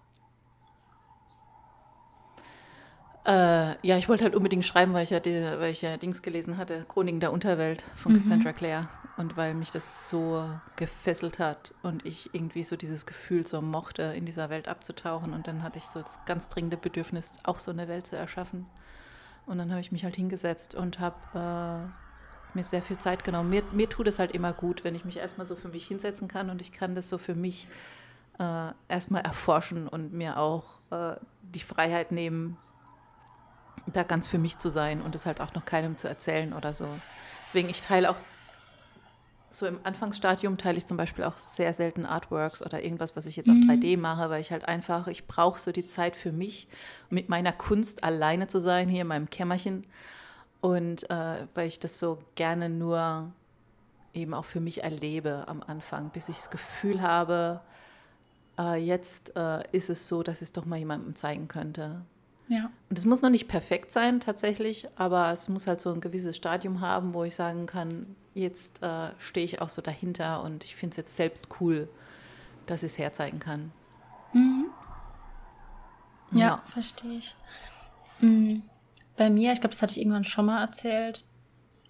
[3.25, 6.21] Äh, ja, ich wollte halt unbedingt schreiben, weil ich ja, die, weil ich ja Dings
[6.21, 8.17] gelesen hatte, Chroniken der Unterwelt von mhm.
[8.17, 8.87] Cassandra Clare.
[9.17, 14.03] Und weil mich das so gefesselt hat und ich irgendwie so dieses Gefühl so mochte,
[14.03, 15.33] in dieser Welt abzutauchen.
[15.33, 18.65] Und dann hatte ich so das ganz dringende Bedürfnis, auch so eine Welt zu erschaffen.
[19.45, 23.49] Und dann habe ich mich halt hingesetzt und habe äh, mir sehr viel Zeit genommen.
[23.49, 26.27] Mir, mir tut es halt immer gut, wenn ich mich erstmal so für mich hinsetzen
[26.27, 27.67] kann und ich kann das so für mich
[28.39, 32.57] äh, erstmal erforschen und mir auch äh, die Freiheit nehmen,
[33.93, 36.73] da ganz für mich zu sein und es halt auch noch keinem zu erzählen oder
[36.73, 36.87] so.
[37.45, 38.17] Deswegen, ich teile auch
[39.55, 43.35] so im Anfangsstadium teile ich zum Beispiel auch sehr selten Artworks oder irgendwas, was ich
[43.35, 43.69] jetzt mhm.
[43.69, 46.67] auf 3D mache, weil ich halt einfach, ich brauche so die Zeit für mich,
[47.09, 49.85] mit meiner Kunst alleine zu sein, hier in meinem Kämmerchen.
[50.61, 53.31] Und äh, weil ich das so gerne nur
[54.13, 57.61] eben auch für mich erlebe am Anfang, bis ich das Gefühl habe,
[58.57, 62.01] äh, jetzt äh, ist es so, dass ich es doch mal jemandem zeigen könnte.
[62.47, 62.69] Ja.
[62.89, 66.37] Und es muss noch nicht perfekt sein tatsächlich, aber es muss halt so ein gewisses
[66.37, 70.75] Stadium haben, wo ich sagen kann, jetzt äh, stehe ich auch so dahinter und ich
[70.75, 71.89] finde es jetzt selbst cool,
[72.67, 73.71] dass ich es herzeigen kann.
[74.33, 74.65] Mhm.
[76.31, 76.63] Ja, ja.
[76.67, 77.35] verstehe ich.
[78.19, 78.63] Mhm.
[79.17, 81.23] Bei mir, ich glaube, das hatte ich irgendwann schon mal erzählt,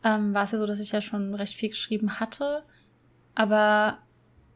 [0.04, 2.64] ähm, war es ja so, dass ich ja schon recht viel geschrieben hatte,
[3.34, 3.98] aber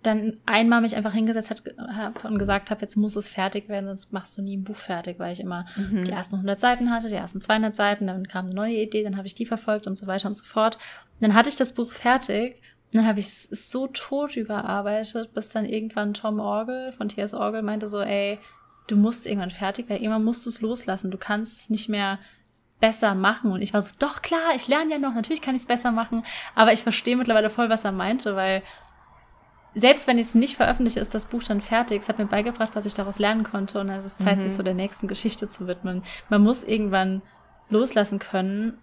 [0.01, 4.13] dann einmal mich einfach hingesetzt habe und gesagt habe, jetzt muss es fertig werden, sonst
[4.13, 6.05] machst du nie ein Buch fertig, weil ich immer mhm.
[6.05, 9.17] die ersten 100 Seiten hatte, die ersten 200 Seiten, dann kam eine neue Idee, dann
[9.17, 10.75] habe ich die verfolgt und so weiter und so fort.
[10.75, 15.33] Und dann hatte ich das Buch fertig und dann habe ich es so tot überarbeitet,
[15.33, 17.33] bis dann irgendwann Tom Orgel von T.S.
[17.33, 18.39] Orgel meinte so, ey,
[18.87, 22.19] du musst irgendwann fertig werden, irgendwann musst du es loslassen, du kannst es nicht mehr
[22.79, 23.51] besser machen.
[23.51, 25.91] Und ich war so, doch klar, ich lerne ja noch, natürlich kann ich es besser
[25.91, 26.23] machen,
[26.55, 28.63] aber ich verstehe mittlerweile voll, was er meinte, weil
[29.75, 32.01] selbst wenn ich es nicht veröffentliche, ist das Buch dann fertig.
[32.01, 33.79] Es hat mir beigebracht, was ich daraus lernen konnte.
[33.79, 34.41] Und es ist Zeit, mhm.
[34.41, 36.03] sich so der nächsten Geschichte zu widmen.
[36.29, 37.21] Man muss irgendwann
[37.69, 38.79] loslassen können.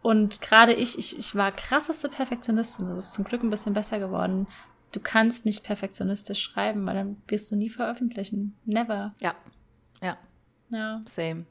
[0.00, 2.88] Und gerade ich, ich, ich war krasseste Perfektionistin.
[2.88, 4.46] Das ist zum Glück ein bisschen besser geworden.
[4.92, 8.56] Du kannst nicht perfektionistisch schreiben, weil dann wirst du nie veröffentlichen.
[8.64, 9.12] Never.
[9.20, 9.34] Ja.
[10.00, 10.16] Ja.
[10.70, 11.00] Ja.
[11.06, 11.46] Same.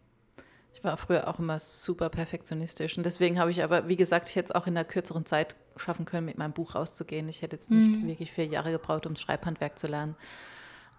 [0.73, 4.52] Ich war früher auch immer super perfektionistisch und deswegen habe ich aber, wie gesagt, es
[4.52, 7.28] auch in einer kürzeren Zeit schaffen können, mit meinem Buch rauszugehen.
[7.30, 8.08] Ich hätte jetzt nicht mhm.
[8.08, 10.16] wirklich vier Jahre gebraucht, um das Schreibhandwerk zu lernen.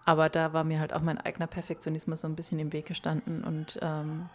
[0.05, 3.43] Aber da war mir halt auch mein eigener Perfektionismus so ein bisschen im Weg gestanden
[3.43, 4.29] und ähm,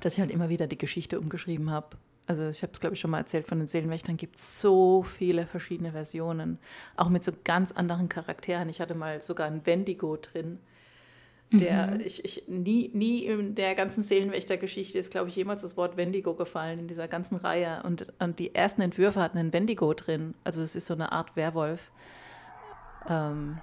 [0.00, 1.96] dass ich halt immer wieder die Geschichte umgeschrieben habe.
[2.26, 5.02] Also ich habe es, glaube ich, schon mal erzählt, von den Seelenwächtern gibt es so
[5.02, 6.58] viele verschiedene Versionen,
[6.96, 8.68] auch mit so ganz anderen Charakteren.
[8.68, 10.58] Ich hatte mal sogar ein Wendigo drin
[11.52, 12.00] der, mhm.
[12.00, 16.34] ich, ich, nie, nie in der ganzen Seelenwächter-Geschichte ist, glaube ich, jemals das Wort Wendigo
[16.34, 17.82] gefallen in dieser ganzen Reihe.
[17.82, 20.34] Und, und die ersten Entwürfe hatten ein Wendigo drin.
[20.44, 21.90] Also es ist so eine Art Werwolf.
[23.08, 23.58] Ähm,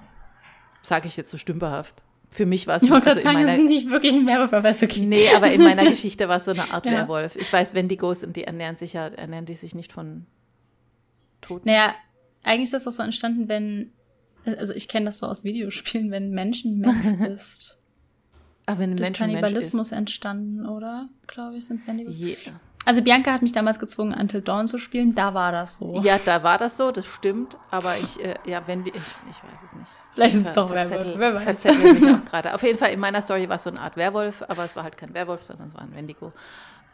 [0.82, 2.04] Sage ich jetzt so stümperhaft.
[2.30, 4.70] für mich war es Ich wollte also sagen, das ist nicht wirklich ein Werwolf, aber
[4.70, 5.06] ist okay.
[5.06, 6.92] Nee, aber in meiner Geschichte war es so eine Art Ja.
[6.92, 7.38] Werwolf.
[7.38, 10.26] Ich weiß, Wendigos und die ernähren sich ja, ernähren die sich nicht von
[11.40, 11.70] Toten.
[11.70, 11.96] Naja,
[12.44, 13.92] eigentlich ist das auch so entstanden, wenn,
[14.56, 17.78] also ich kenne das so aus Videospielen, wenn Menschen Mensch ist.
[18.66, 19.42] Aber wenn ein Mensch ein Mensch ist.
[19.42, 21.10] Kannibalismus entstanden, oder?
[21.28, 22.18] Glaube ich, sind Wendigos.
[22.18, 22.36] Je,
[22.86, 25.16] Also Bianca hat mich damals gezwungen, Until Dawn zu spielen.
[25.16, 26.02] Da war das so.
[26.04, 27.58] ja, da war das so, das stimmt.
[27.72, 29.92] Aber ich, äh, ja, wenn die, ich, ich weiß es nicht.
[30.14, 31.14] Vielleicht sind es doch Werwölfe.
[31.18, 31.44] Wer weiß.
[31.44, 32.54] verzettel mich auch gerade.
[32.54, 34.84] Auf jeden Fall, in meiner Story war es so eine Art Werwolf, aber es war
[34.84, 36.34] halt kein Werwolf, sondern es war ein Wendigo.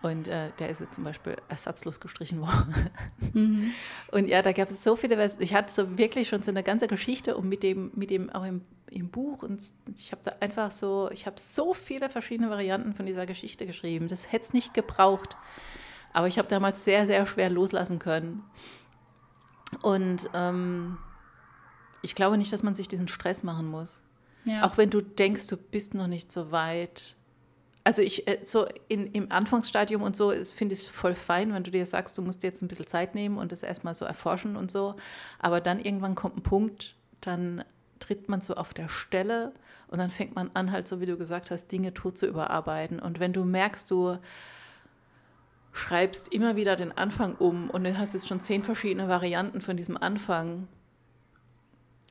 [0.03, 2.89] Und äh, der ist jetzt zum Beispiel ersatzlos gestrichen worden.
[3.33, 3.71] Mhm.
[4.11, 6.87] Und ja, da gab es so viele Ich hatte so wirklich schon so eine ganze
[6.87, 8.61] Geschichte und mit dem, mit dem auch im,
[8.91, 9.43] im Buch.
[9.43, 9.63] Und
[9.95, 14.09] ich habe da einfach so, ich habe so viele verschiedene Varianten von dieser Geschichte geschrieben.
[14.09, 15.37] Das hätte es nicht gebraucht.
[16.11, 18.43] Aber ich habe damals sehr, sehr schwer loslassen können.
[19.83, 20.97] Und ähm,
[22.01, 24.03] ich glaube nicht, dass man sich diesen Stress machen muss.
[24.45, 24.63] Ja.
[24.63, 27.15] Auch wenn du denkst, du bist noch nicht so weit.
[27.83, 31.63] Also ich, äh, so in, im Anfangsstadium und so finde ich es voll fein, wenn
[31.63, 34.05] du dir sagst, du musst dir jetzt ein bisschen Zeit nehmen und das erstmal so
[34.05, 34.95] erforschen und so.
[35.39, 37.63] Aber dann irgendwann kommt ein Punkt, dann
[37.99, 39.53] tritt man so auf der Stelle
[39.87, 42.99] und dann fängt man an, halt so wie du gesagt hast, Dinge tot zu überarbeiten.
[42.99, 44.17] Und wenn du merkst, du
[45.73, 49.75] schreibst immer wieder den Anfang um und du hast jetzt schon zehn verschiedene Varianten von
[49.75, 50.67] diesem Anfang.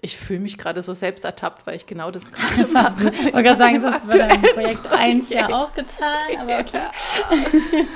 [0.05, 3.09] Ich fühle mich gerade so selbst ertappt, weil ich genau das gerade Das du, mache.
[3.15, 6.59] ich wollte gerade sagen, das hast du bei deinem Projekt 1 ja auch getan, aber
[6.59, 6.81] okay.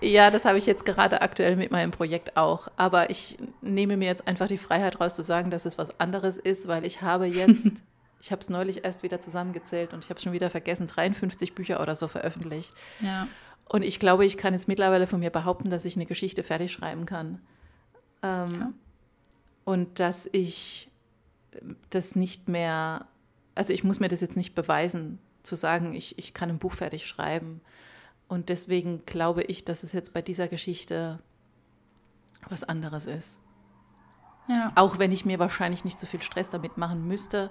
[0.00, 2.66] Ja, das habe ich jetzt gerade aktuell mit meinem Projekt auch.
[2.76, 6.38] Aber ich nehme mir jetzt einfach die Freiheit raus zu sagen, dass es was anderes
[6.38, 7.84] ist, weil ich habe jetzt,
[8.20, 11.54] ich habe es neulich erst wieder zusammengezählt und ich habe es schon wieder vergessen, 53
[11.54, 12.74] Bücher oder so veröffentlicht.
[12.98, 13.28] Ja.
[13.68, 16.72] Und ich glaube, ich kann jetzt mittlerweile von mir behaupten, dass ich eine Geschichte fertig
[16.72, 17.40] schreiben kann.
[18.22, 18.72] Ähm, Ja.
[19.64, 20.90] Und dass ich
[21.90, 23.06] das nicht mehr,
[23.54, 26.72] also ich muss mir das jetzt nicht beweisen, zu sagen, ich, ich kann ein Buch
[26.72, 27.60] fertig schreiben.
[28.28, 31.18] Und deswegen glaube ich, dass es jetzt bei dieser Geschichte
[32.48, 33.40] was anderes ist.
[34.48, 34.72] Ja.
[34.74, 37.50] Auch wenn ich mir wahrscheinlich nicht so viel Stress damit machen müsste,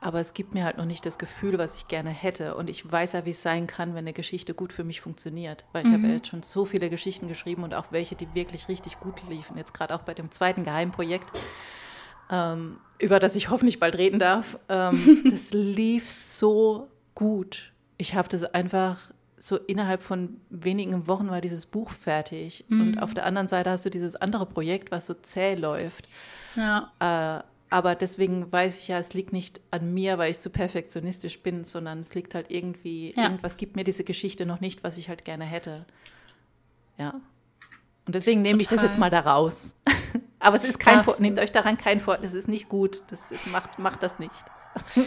[0.00, 2.54] aber es gibt mir halt noch nicht das Gefühl, was ich gerne hätte.
[2.54, 5.66] Und ich weiß ja, wie es sein kann, wenn eine Geschichte gut für mich funktioniert.
[5.72, 8.68] Weil ich habe ja jetzt schon so viele Geschichten geschrieben und auch welche, die wirklich
[8.68, 9.58] richtig gut liefen.
[9.58, 11.30] Jetzt gerade auch bei dem zweiten Geheimprojekt,
[12.30, 14.58] ähm, über das ich hoffentlich bald reden darf.
[14.68, 17.72] Ähm, das lief so gut.
[17.98, 18.98] Ich habe das einfach
[19.36, 22.64] so innerhalb von wenigen Wochen war dieses Buch fertig.
[22.68, 26.08] Und auf der anderen Seite hast du dieses andere Projekt, was so zäh läuft.
[26.56, 26.92] Ja.
[27.00, 31.40] Äh, aber deswegen weiß ich ja, es liegt nicht an mir, weil ich zu perfektionistisch
[31.40, 33.22] bin, sondern es liegt halt irgendwie, Ja.
[33.24, 35.86] irgendwas gibt mir diese Geschichte noch nicht, was ich halt gerne hätte.
[36.98, 37.14] Ja.
[38.06, 38.90] Und deswegen nehme ich das Total.
[38.90, 39.74] jetzt mal da raus.
[40.40, 41.22] Aber es ist kein Darfst Vor du.
[41.22, 43.02] nehmt euch daran kein Vor, das ist nicht gut.
[43.10, 44.32] Das macht, macht das nicht.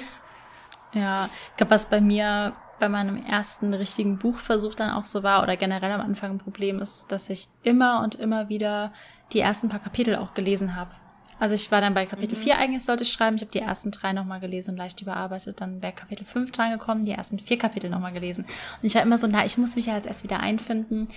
[0.95, 5.41] Ja, ich glaube, was bei mir bei meinem ersten richtigen Buchversuch dann auch so war
[5.41, 8.93] oder generell am Anfang ein Problem ist, dass ich immer und immer wieder
[9.31, 10.91] die ersten paar Kapitel auch gelesen habe.
[11.39, 13.35] Also ich war dann bei Kapitel 4 eigentlich sollte ich schreiben.
[13.35, 15.59] Ich habe die ersten drei nochmal gelesen und leicht überarbeitet.
[15.61, 18.45] Dann wäre Kapitel 5 dran gekommen, die ersten vier Kapitel nochmal gelesen.
[18.45, 21.07] Und ich war immer so, na, ich muss mich ja jetzt erst wieder einfinden.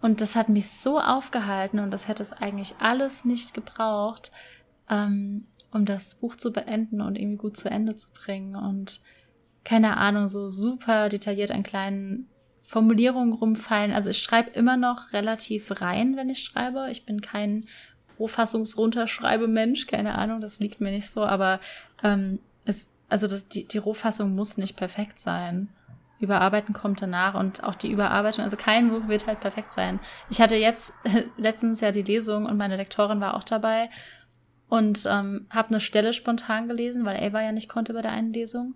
[0.00, 4.32] Und das hat mich so aufgehalten und das hätte es eigentlich alles nicht gebraucht,
[4.88, 8.56] ähm, um das Buch zu beenden und irgendwie gut zu Ende zu bringen.
[8.56, 9.02] Und
[9.64, 12.28] keine Ahnung, so super detailliert an kleinen
[12.64, 13.92] Formulierungen rumfallen.
[13.92, 16.88] Also ich schreibe immer noch relativ rein, wenn ich schreibe.
[16.90, 17.66] Ich bin kein
[18.18, 21.58] Rohfassungs-Runterschreibe-Mensch, keine Ahnung, das liegt mir nicht so, aber
[22.04, 25.68] ähm, es, also das, die, die Rohfassung muss nicht perfekt sein.
[26.20, 29.98] Überarbeiten kommt danach und auch die Überarbeitung, also kein Buch wird halt perfekt sein.
[30.28, 30.92] Ich hatte jetzt
[31.36, 33.90] letztens ja die Lesung und meine Lektorin war auch dabei
[34.68, 38.32] und ähm, habe eine Stelle spontan gelesen, weil Ava ja nicht konnte bei der einen
[38.32, 38.74] Lesung.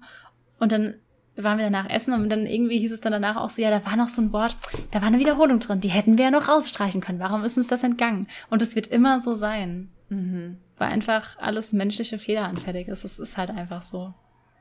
[0.59, 0.95] Und dann
[1.37, 3.85] waren wir danach essen und dann irgendwie hieß es dann danach auch so, ja, da
[3.85, 4.57] war noch so ein Wort,
[4.93, 7.19] da war eine Wiederholung drin, die hätten wir ja noch rausstreichen können.
[7.21, 8.29] Warum ist uns das entgangen?
[8.51, 10.59] Und es wird immer so sein, Mhm.
[10.77, 13.05] weil einfach alles menschliche Fehler anfällig ist.
[13.05, 14.13] Es ist halt einfach so.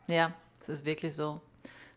[0.08, 1.42] Ja, es ist wirklich so.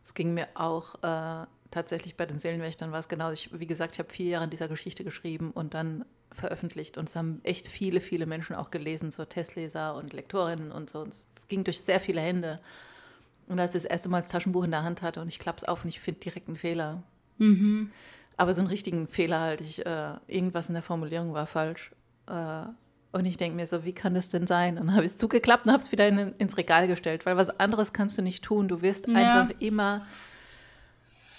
[0.06, 3.32] Es ging mir auch äh, tatsächlich bei den Seelenwächtern war es genau.
[3.32, 7.08] Ich, wie gesagt, ich habe vier Jahre an dieser Geschichte geschrieben und dann veröffentlicht und
[7.08, 11.00] es haben echt viele, viele Menschen auch gelesen, so Testleser und Lektorinnen und so.
[11.00, 12.60] Und es ging durch sehr viele Hände.
[13.48, 15.58] Und als ich das erste Mal das Taschenbuch in der Hand hatte und ich klappe
[15.58, 17.02] es auf und ich finde direkt einen Fehler.
[17.38, 17.90] Mhm.
[18.36, 19.60] Aber so einen richtigen Fehler halt.
[19.60, 21.90] Ich, äh, irgendwas in der Formulierung war falsch.
[22.28, 22.66] Äh,
[23.16, 24.78] und ich denke mir so, wie kann das denn sein?
[24.78, 27.36] Und dann habe ich es zugeklappt und habe es wieder in, ins Regal gestellt, weil
[27.36, 28.68] was anderes kannst du nicht tun.
[28.68, 29.42] Du wirst Ja.
[29.42, 30.06] einfach immer,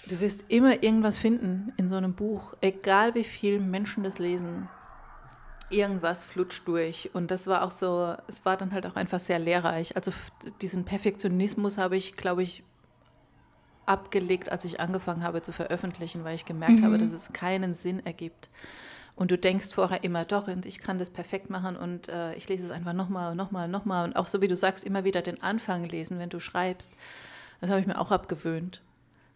[0.06, 4.68] du wirst immer irgendwas finden in so einem Buch, egal wie viele Menschen das lesen.
[5.70, 7.10] Irgendwas flutscht durch.
[7.12, 9.94] Und das war auch so, es war dann halt auch einfach sehr lehrreich.
[9.96, 10.12] Also
[10.62, 12.62] diesen Perfektionismus habe ich, glaube ich,
[13.86, 16.84] abgelegt, als ich angefangen habe zu veröffentlichen, weil ich gemerkt mhm.
[16.84, 18.48] habe, dass es keinen Sinn ergibt.
[19.18, 22.48] Und du denkst vorher immer, doch, und ich kann das perfekt machen und äh, ich
[22.48, 24.04] lese es einfach nochmal, nochmal, nochmal.
[24.04, 26.92] Und auch so wie du sagst, immer wieder den Anfang lesen, wenn du schreibst.
[27.60, 28.80] Das habe ich mir auch abgewöhnt.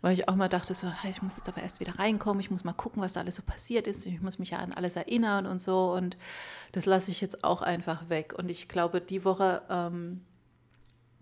[0.00, 2.62] Weil ich auch mal dachte, so, ich muss jetzt aber erst wieder reinkommen, ich muss
[2.62, 5.46] mal gucken, was da alles so passiert ist, ich muss mich ja an alles erinnern
[5.46, 5.92] und so.
[5.92, 6.16] Und
[6.70, 8.34] das lasse ich jetzt auch einfach weg.
[8.38, 10.20] Und ich glaube, die Woche ähm,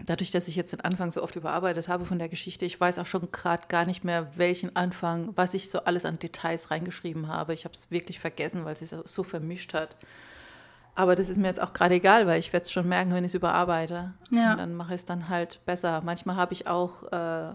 [0.06, 2.98] dadurch, dass ich jetzt den Anfang so oft überarbeitet habe von der Geschichte, ich weiß
[2.98, 7.28] auch schon gerade gar nicht mehr, welchen Anfang, was ich so alles an Details reingeschrieben
[7.28, 7.54] habe.
[7.54, 9.96] Ich habe es wirklich vergessen, weil es sich so vermischt hat.
[10.94, 13.24] Aber das ist mir jetzt auch gerade egal, weil ich werde es schon merken, wenn
[13.24, 14.12] ich es überarbeite.
[14.30, 14.52] Ja.
[14.52, 16.02] Und dann mache ich es dann halt besser.
[16.04, 17.54] Manchmal habe ich auch äh,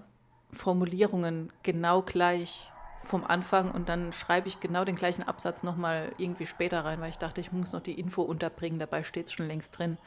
[0.51, 2.71] Formulierungen genau gleich
[3.03, 7.09] vom Anfang und dann schreibe ich genau den gleichen Absatz nochmal irgendwie später rein, weil
[7.09, 8.79] ich dachte, ich muss noch die Info unterbringen.
[8.79, 9.97] Dabei steht es schon längst drin.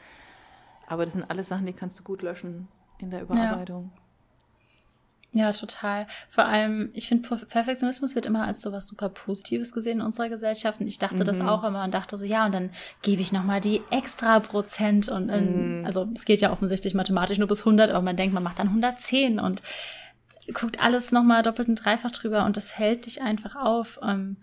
[0.89, 2.67] Aber das sind alles Sachen, die kannst du gut löschen
[2.99, 3.91] in der Überarbeitung.
[5.31, 5.45] Ja.
[5.45, 6.07] ja total.
[6.29, 10.29] Vor allem, ich finde, Perfektionismus wird immer als so was super Positives gesehen in unserer
[10.29, 10.81] Gesellschaft.
[10.81, 11.25] Und ich dachte mhm.
[11.25, 12.71] das auch immer und dachte so, ja, und dann
[13.03, 15.07] gebe ich nochmal die extra Prozent.
[15.09, 15.85] Und in, mhm.
[15.85, 18.67] also es geht ja offensichtlich mathematisch nur bis 100, aber man denkt, man macht dann
[18.67, 19.61] 110 und
[20.55, 23.99] guckt alles nochmal doppelt und dreifach drüber und das hält dich einfach auf.
[24.01, 24.37] Ähm,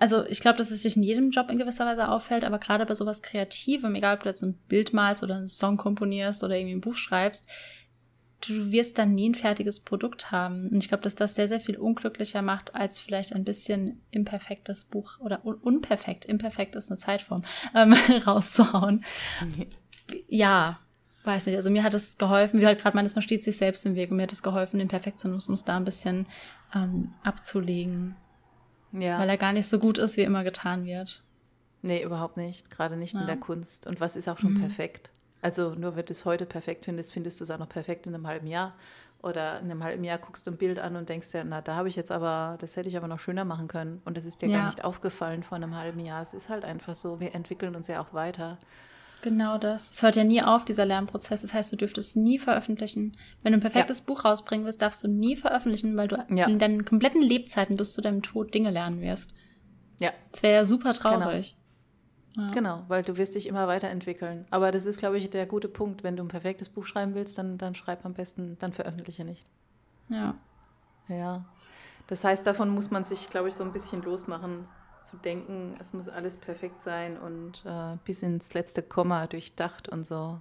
[0.00, 2.86] also ich glaube, dass es sich in jedem Job in gewisser Weise auffällt, aber gerade
[2.86, 6.56] bei sowas Kreativem, egal ob du jetzt ein Bild malst oder einen Song komponierst oder
[6.56, 7.46] irgendwie ein Buch schreibst,
[8.40, 10.70] du wirst dann nie ein fertiges Produkt haben.
[10.70, 14.84] Und ich glaube, dass das sehr, sehr viel unglücklicher macht, als vielleicht ein bisschen imperfektes
[14.84, 17.92] Buch oder un unperfekt, imperfekt ist eine Zeitform, ähm,
[18.26, 19.04] rauszuhauen.
[20.28, 20.80] Ja,
[21.24, 21.56] weiß nicht.
[21.56, 24.10] Also mir hat es geholfen, wie halt gerade meinst, man steht sich selbst im Weg
[24.10, 26.26] und mir hat es geholfen, den Perfektionismus da ein bisschen
[26.74, 28.16] ähm, abzulegen.
[28.92, 29.18] Ja.
[29.18, 31.22] Weil er gar nicht so gut ist, wie immer getan wird.
[31.82, 32.70] Nee, überhaupt nicht.
[32.70, 33.20] Gerade nicht ja.
[33.20, 33.86] in der Kunst.
[33.86, 34.60] Und was ist auch schon mhm.
[34.60, 35.10] perfekt?
[35.42, 38.14] Also nur wenn du es heute perfekt findest, findest du es auch noch perfekt in
[38.14, 38.74] einem halben Jahr.
[39.22, 41.74] Oder in einem halben Jahr guckst du ein Bild an und denkst dir, na, da
[41.74, 44.00] habe ich jetzt aber, das hätte ich aber noch schöner machen können.
[44.06, 44.58] Und das ist dir ja.
[44.58, 46.22] gar nicht aufgefallen vor einem halben Jahr.
[46.22, 48.58] Es ist halt einfach so, wir entwickeln uns ja auch weiter.
[49.22, 49.90] Genau das.
[49.90, 51.42] Es hört ja nie auf, dieser Lernprozess.
[51.42, 53.16] Das heißt, du dürftest nie veröffentlichen.
[53.42, 54.04] Wenn du ein perfektes ja.
[54.06, 56.46] Buch rausbringen willst, darfst du nie veröffentlichen, weil du ja.
[56.46, 59.34] in deinen kompletten Lebzeiten bis zu deinem Tod Dinge lernen wirst.
[59.98, 60.10] Ja.
[60.32, 61.56] Das wäre ja super traurig.
[62.34, 62.46] Genau.
[62.46, 62.54] Ja.
[62.54, 62.84] genau.
[62.88, 64.46] weil du wirst dich immer weiterentwickeln.
[64.50, 66.02] Aber das ist, glaube ich, der gute Punkt.
[66.02, 69.46] Wenn du ein perfektes Buch schreiben willst, dann, dann schreib am besten, dann veröffentliche nicht.
[70.08, 70.34] Ja.
[71.08, 71.44] Ja.
[72.06, 74.66] Das heißt, davon muss man sich, glaube ich, so ein bisschen losmachen,
[75.10, 80.06] zu denken, es muss alles perfekt sein und äh, bis ins letzte Komma durchdacht und
[80.06, 80.40] so.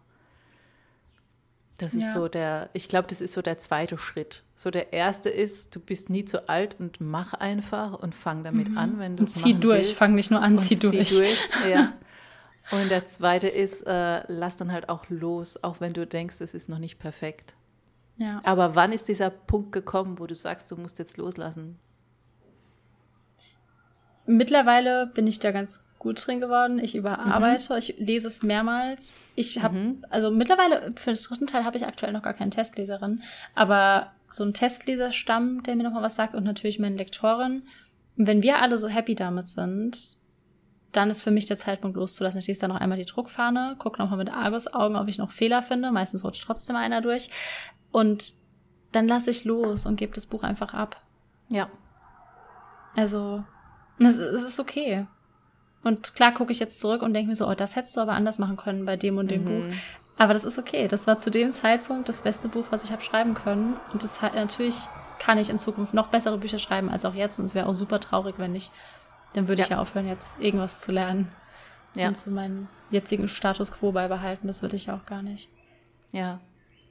[1.80, 2.14] Das ist ja.
[2.14, 4.44] so der, ich glaube, das ist so der zweite Schritt.
[4.54, 8.70] So der erste ist, du bist nie zu alt und mach einfach und fang damit
[8.70, 8.78] mhm.
[8.78, 9.94] an, wenn du es Zieh durch, willst.
[9.94, 11.10] fang nicht nur an, zieh durch.
[11.10, 11.50] Zieh durch.
[11.70, 11.94] Ja.
[12.72, 16.54] Und der zweite ist, äh, lass dann halt auch los, auch wenn du denkst, es
[16.54, 17.56] ist noch nicht perfekt.
[18.18, 18.42] Ja.
[18.44, 21.80] Aber wann ist dieser Punkt gekommen, wo du sagst, du musst jetzt loslassen?
[24.32, 26.78] Mittlerweile bin ich da ganz gut drin geworden.
[26.78, 27.80] Ich überarbeite, mhm.
[27.80, 29.18] ich lese es mehrmals.
[29.34, 30.06] Ich habe, mhm.
[30.12, 33.24] also mittlerweile, für den dritten Teil habe ich aktuell noch gar keine Testleserin,
[33.56, 37.64] aber so ein Testleserstamm, der mir nochmal was sagt und natürlich meine Lektorin.
[38.18, 40.18] Und wenn wir alle so happy damit sind,
[40.92, 42.40] dann ist für mich der Zeitpunkt loszulassen.
[42.40, 45.64] Ich lese dann noch einmal die Druckfahne, gucke nochmal mit Argus-Augen, ob ich noch Fehler
[45.64, 45.92] finde.
[45.92, 47.32] Meistens rutscht trotzdem einer durch.
[47.92, 48.34] Und
[48.92, 51.02] dann lasse ich los und gebe das Buch einfach ab.
[51.48, 51.68] Ja.
[52.96, 53.44] Also,
[54.08, 55.08] es, es ist okay.
[55.84, 58.14] Und klar gucke ich jetzt zurück und denke mir so, oh, das hättest du aber
[58.14, 59.48] anders machen können bei dem und dem mhm.
[59.70, 59.78] Buch.
[60.18, 60.88] Aber das ist okay.
[60.88, 63.78] Das war zu dem Zeitpunkt das beste Buch, was ich habe schreiben können.
[63.94, 64.78] Und das halt, natürlich
[65.18, 67.40] kann ich in Zukunft noch bessere Bücher schreiben als auch jetzt.
[67.40, 68.70] Und es wäre auch super traurig, wenn ich,
[69.34, 69.66] dann würde ja.
[69.66, 71.32] ich ja aufhören, jetzt irgendwas zu lernen.
[71.96, 72.10] Ja.
[72.10, 74.48] Und zu meinem jetzigen Status quo beibehalten.
[74.48, 75.50] Das würde ich auch gar nicht.
[76.12, 76.42] Ja,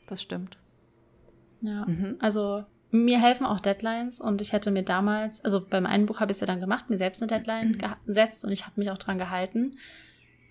[0.06, 0.58] das stimmt.
[1.60, 2.16] Ja, mhm.
[2.20, 6.30] also mir helfen auch Deadlines und ich hätte mir damals, also beim einen Buch habe
[6.30, 8.06] ich es ja dann gemacht, mir selbst eine Deadline mhm.
[8.06, 9.78] gesetzt und ich habe mich auch dran gehalten.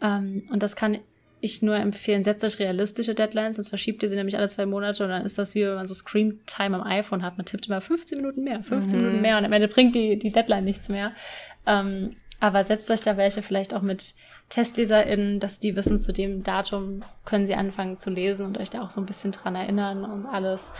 [0.01, 0.99] Ähm, und das kann
[1.39, 5.03] ich nur empfehlen, setzt euch realistische Deadlines, sonst verschiebt ihr sie nämlich alle zwei Monate
[5.03, 7.37] und dann ist das wie wenn man so Screen Time am iPhone hat.
[7.37, 9.05] Man tippt immer 15 Minuten mehr, 15 mhm.
[9.05, 11.13] Minuten mehr und am Ende bringt die, die Deadline nichts mehr.
[11.65, 14.13] Ähm, aber setzt euch da welche vielleicht auch mit
[14.49, 18.81] TestleserInnen, dass die wissen, zu dem Datum können sie anfangen zu lesen und euch da
[18.81, 20.71] auch so ein bisschen dran erinnern und alles.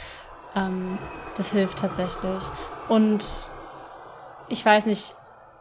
[0.58, 0.98] Ähm,
[1.36, 2.44] das hilft tatsächlich.
[2.90, 3.50] Und
[4.50, 5.14] ich weiß nicht,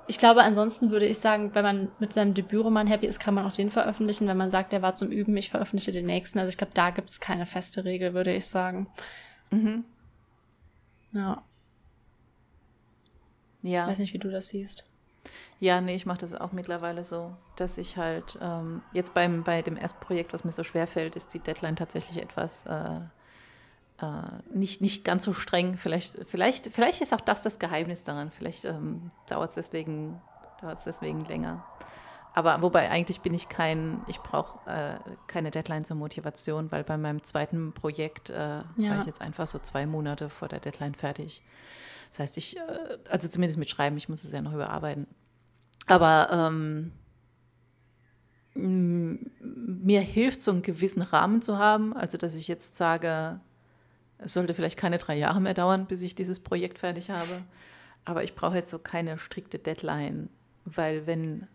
[0.09, 3.45] ich glaube, ansonsten würde ich sagen, wenn man mit seinem Debütroman happy ist, kann man
[3.45, 4.29] auch den veröffentlichen.
[4.29, 6.39] Wenn man sagt, der war zum Üben, ich veröffentliche den nächsten.
[6.39, 8.87] Also ich glaube, da gibt es keine feste Regel, würde ich sagen.
[9.51, 9.85] Mhm.
[11.13, 11.43] Ja.
[13.63, 13.85] Ja.
[13.85, 14.85] Ich weiß nicht, wie du das siehst.
[15.59, 19.63] Ja, nee, ich mache das auch mittlerweile so, dass ich halt ähm, jetzt beim bei
[19.63, 23.01] dem ersten Projekt, was mir so schwer fällt, ist die Deadline tatsächlich etwas äh,
[24.01, 25.77] äh, nicht, nicht ganz so streng.
[25.77, 28.31] Vielleicht, vielleicht, vielleicht ist auch das das Geheimnis daran.
[28.31, 30.21] Vielleicht ähm, dauert es deswegen,
[30.85, 31.65] deswegen länger.
[32.35, 36.99] Aber wobei eigentlich bin ich kein, ich brauche äh, keine Deadline zur Motivation, weil bei
[36.99, 38.65] meinem zweiten Projekt äh, ja.
[38.77, 41.43] war ich jetzt einfach so zwei Monate vor der Deadline fertig.
[42.11, 42.61] Das heißt, ich, äh,
[43.09, 45.07] also zumindest mit Schreiben, ich muss es ja noch überarbeiten.
[45.87, 46.93] Aber ähm,
[48.55, 51.97] mir hilft, so einen gewissen Rahmen zu haben.
[51.97, 53.41] Also, dass ich jetzt sage,
[54.19, 57.43] es sollte vielleicht keine drei Jahre mehr dauern, bis ich dieses Projekt fertig habe.
[58.05, 60.29] Aber ich brauche jetzt so keine strikte Deadline,
[60.65, 61.49] weil wenn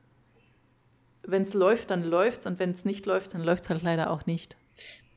[1.24, 4.12] es läuft, dann läuft es und wenn es nicht läuft, dann läuft es halt leider
[4.12, 4.58] auch nicht.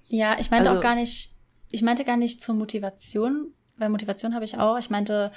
[0.07, 1.33] Ja, ich meinte also, auch gar nicht,
[1.71, 4.79] ich meinte gar nicht zur Motivation, weil Motivation habe ich auch.
[4.79, 5.33] Ich meinte,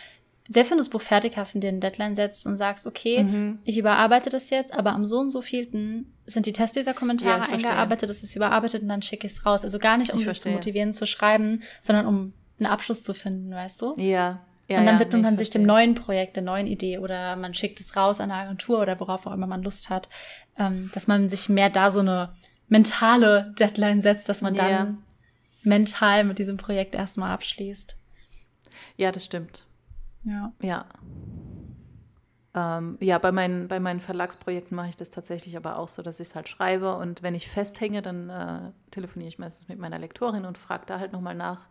[0.49, 3.23] selbst wenn du das Buch fertig hast und dir eine Deadline setzt und sagst, okay,
[3.23, 3.60] mhm.
[3.63, 8.10] ich überarbeite das jetzt, aber am so und so vielten sind die Testleser-Kommentare ja, eingearbeitet,
[8.10, 9.63] das ist überarbeitet und dann schicke ich es raus.
[9.63, 13.51] Also gar nicht, um dich zu motivieren zu schreiben, sondern um einen Abschluss zu finden,
[13.51, 13.95] weißt du?
[13.97, 14.41] Ja.
[14.67, 17.79] ja und dann widmet man sich dem neuen Projekt, der neuen Idee oder man schickt
[17.79, 20.10] es raus an eine Agentur oder worauf auch immer man Lust hat,
[20.57, 22.33] ähm, dass man sich mehr da so eine
[22.67, 24.93] mentale Deadline setzt, dass man dann ja.
[25.63, 27.97] mental mit diesem Projekt erstmal abschließt.
[28.97, 29.66] Ja, das stimmt.
[30.27, 30.51] Ja.
[30.61, 30.85] Ja.
[32.53, 36.19] Ähm, ja, bei meinen, bei meinen Verlagsprojekten mache ich das tatsächlich aber auch so, dass
[36.19, 39.99] ich es halt schreibe und wenn ich festhänge, dann äh, telefoniere ich meistens mit meiner
[39.99, 41.61] Lektorin und frage da halt nochmal nach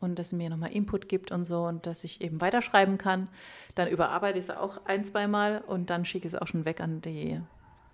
[0.00, 3.28] und dass sie mir nochmal Input gibt und so und dass ich eben weiterschreiben kann.
[3.74, 6.80] Dann überarbeite ich es auch ein, zweimal und dann schicke ich es auch schon weg
[6.80, 7.40] an die,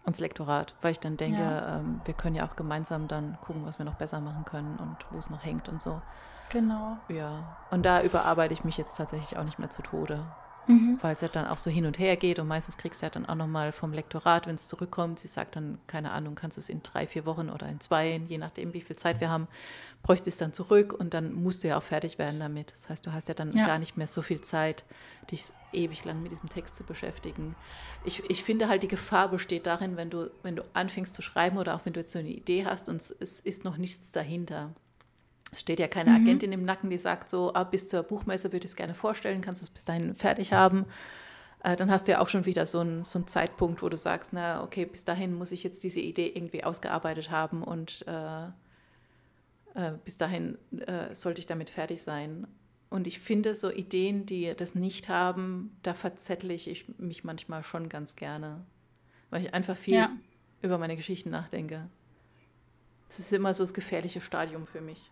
[0.05, 1.79] ans Lektorat, weil ich dann denke, ja.
[1.79, 4.97] ähm, wir können ja auch gemeinsam dann gucken, was wir noch besser machen können und
[5.11, 6.01] wo es noch hängt und so.
[6.55, 6.97] Genau.
[7.09, 10.25] Ja, und da überarbeite ich mich jetzt tatsächlich auch nicht mehr zu Tode.
[10.69, 10.99] Mhm.
[11.03, 13.11] Weil es ja dann auch so hin und her geht und meistens kriegst du ja
[13.11, 16.61] dann auch nochmal vom Lektorat, wenn es zurückkommt, sie sagt dann, keine Ahnung, kannst du
[16.61, 19.49] es in drei, vier Wochen oder in zwei, je nachdem, wie viel Zeit wir haben,
[20.03, 22.71] bräuchte es dann zurück und dann musst du ja auch fertig werden damit.
[22.71, 23.67] Das heißt, du hast ja dann ja.
[23.67, 24.85] gar nicht mehr so viel Zeit,
[25.31, 27.57] dich ewig lang mit diesem Text zu beschäftigen.
[28.05, 31.59] Ich, ich finde halt, die Gefahr besteht darin, wenn du, wenn du anfängst zu schreiben
[31.59, 34.71] oder auch wenn du jetzt so eine Idee hast und es ist noch nichts dahinter
[35.53, 36.17] es steht ja keine mhm.
[36.17, 39.41] Agentin im Nacken, die sagt so, ah, bis zur Buchmesse würde ich es gerne vorstellen,
[39.41, 40.87] kannst du es bis dahin fertig haben.
[41.63, 43.97] Äh, dann hast du ja auch schon wieder so einen, so einen Zeitpunkt, wo du
[43.97, 48.47] sagst, na okay, bis dahin muss ich jetzt diese Idee irgendwie ausgearbeitet haben und äh,
[49.75, 52.47] äh, bis dahin äh, sollte ich damit fertig sein.
[52.91, 57.89] Und ich finde so Ideen, die das nicht haben, da verzettle ich mich manchmal schon
[57.89, 58.65] ganz gerne,
[59.31, 60.13] weil ich einfach viel ja.
[60.63, 61.89] über meine Geschichten nachdenke.
[63.09, 65.11] Das ist immer so das gefährliche Stadium für mich.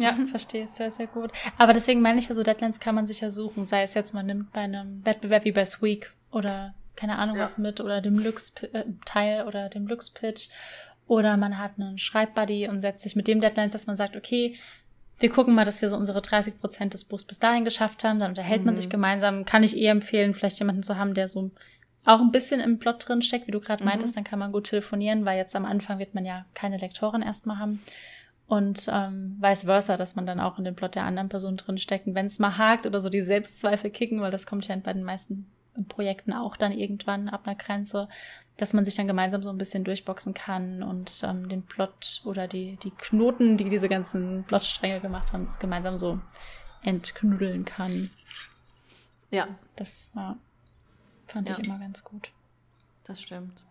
[0.00, 1.30] Ja, verstehe es sehr, sehr gut.
[1.58, 3.66] Aber deswegen meine ich ja, so Deadlines kann man sich ja suchen.
[3.66, 7.44] Sei es jetzt, man nimmt bei einem Wettbewerb wie bei Sweek oder keine Ahnung ja.
[7.44, 10.48] was mit oder dem Lux-Teil oder dem Lux-Pitch.
[11.06, 14.56] Oder man hat einen Schreibbuddy und setzt sich mit dem Deadlines, dass man sagt, okay,
[15.18, 18.20] wir gucken mal, dass wir so unsere 30 Prozent des Buchs bis dahin geschafft haben.
[18.20, 18.66] Dann unterhält mhm.
[18.66, 18.90] man sich mhm.
[18.90, 19.44] gemeinsam.
[19.44, 21.50] Kann ich eher empfehlen, vielleicht jemanden zu haben, der so
[22.04, 23.90] auch ein bisschen im Plot drin steckt, wie du gerade mhm.
[23.90, 24.16] meintest.
[24.16, 27.58] Dann kann man gut telefonieren, weil jetzt am Anfang wird man ja keine Lektorin erstmal
[27.58, 27.82] haben
[28.50, 32.08] und ähm, vice versa, dass man dann auch in den Plot der anderen Person drinsteckt.
[32.08, 34.92] Und wenn es mal hakt oder so die Selbstzweifel kicken, weil das kommt ja bei
[34.92, 35.48] den meisten
[35.86, 38.08] Projekten auch dann irgendwann ab einer Grenze,
[38.56, 42.48] dass man sich dann gemeinsam so ein bisschen durchboxen kann und ähm, den Plot oder
[42.48, 46.18] die, die Knoten, die diese ganzen Plotstränge gemacht haben, gemeinsam so
[46.82, 48.10] entknuddeln kann.
[49.30, 49.46] Ja.
[49.76, 50.36] Das ja,
[51.28, 51.56] fand ja.
[51.56, 52.32] ich immer ganz gut.
[53.04, 53.62] Das stimmt.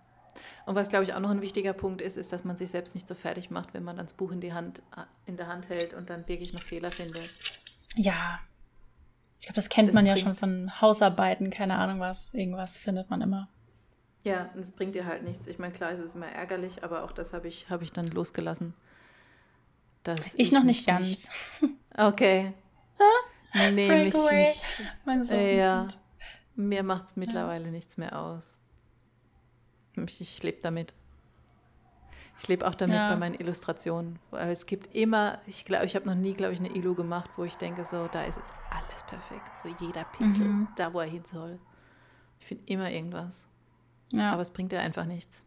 [0.65, 2.95] Und was, glaube ich, auch noch ein wichtiger Punkt ist, ist, dass man sich selbst
[2.95, 4.82] nicht so fertig macht, wenn man dann das Buch in, die Hand,
[5.25, 7.30] in der Hand hält und dann wirklich noch Fehler findet.
[7.95, 8.39] Ja.
[9.39, 13.10] Ich glaube, das kennt das man ja schon von Hausarbeiten, keine Ahnung was, irgendwas findet
[13.10, 13.47] man immer.
[14.23, 15.47] Ja, und es bringt dir halt nichts.
[15.47, 18.08] Ich meine, klar, es ist immer ärgerlich, aber auch das habe ich, hab ich dann
[18.08, 18.73] losgelassen.
[20.04, 21.30] Dass ich, ich noch nicht ganz.
[21.62, 22.54] Nicht, okay.
[23.71, 24.63] nee, mich, mich,
[25.06, 25.58] mein Sohn.
[25.58, 25.88] Ja,
[26.56, 27.71] mir macht es mittlerweile ja.
[27.71, 28.59] nichts mehr aus.
[29.95, 30.93] Ich, ich lebe damit.
[32.38, 33.10] Ich lebe auch damit ja.
[33.10, 34.17] bei meinen Illustrationen.
[34.32, 37.30] Weil es gibt immer, ich glaube, ich habe noch nie, glaube ich, eine Illu gemacht,
[37.36, 39.49] wo ich denke, so, da ist jetzt alles perfekt.
[39.61, 40.68] So jeder Pixel, mhm.
[40.78, 41.59] da wo er hin soll.
[42.39, 43.45] Ich finde immer irgendwas.
[44.11, 44.32] Ja.
[44.32, 45.43] Aber es bringt ja einfach nichts.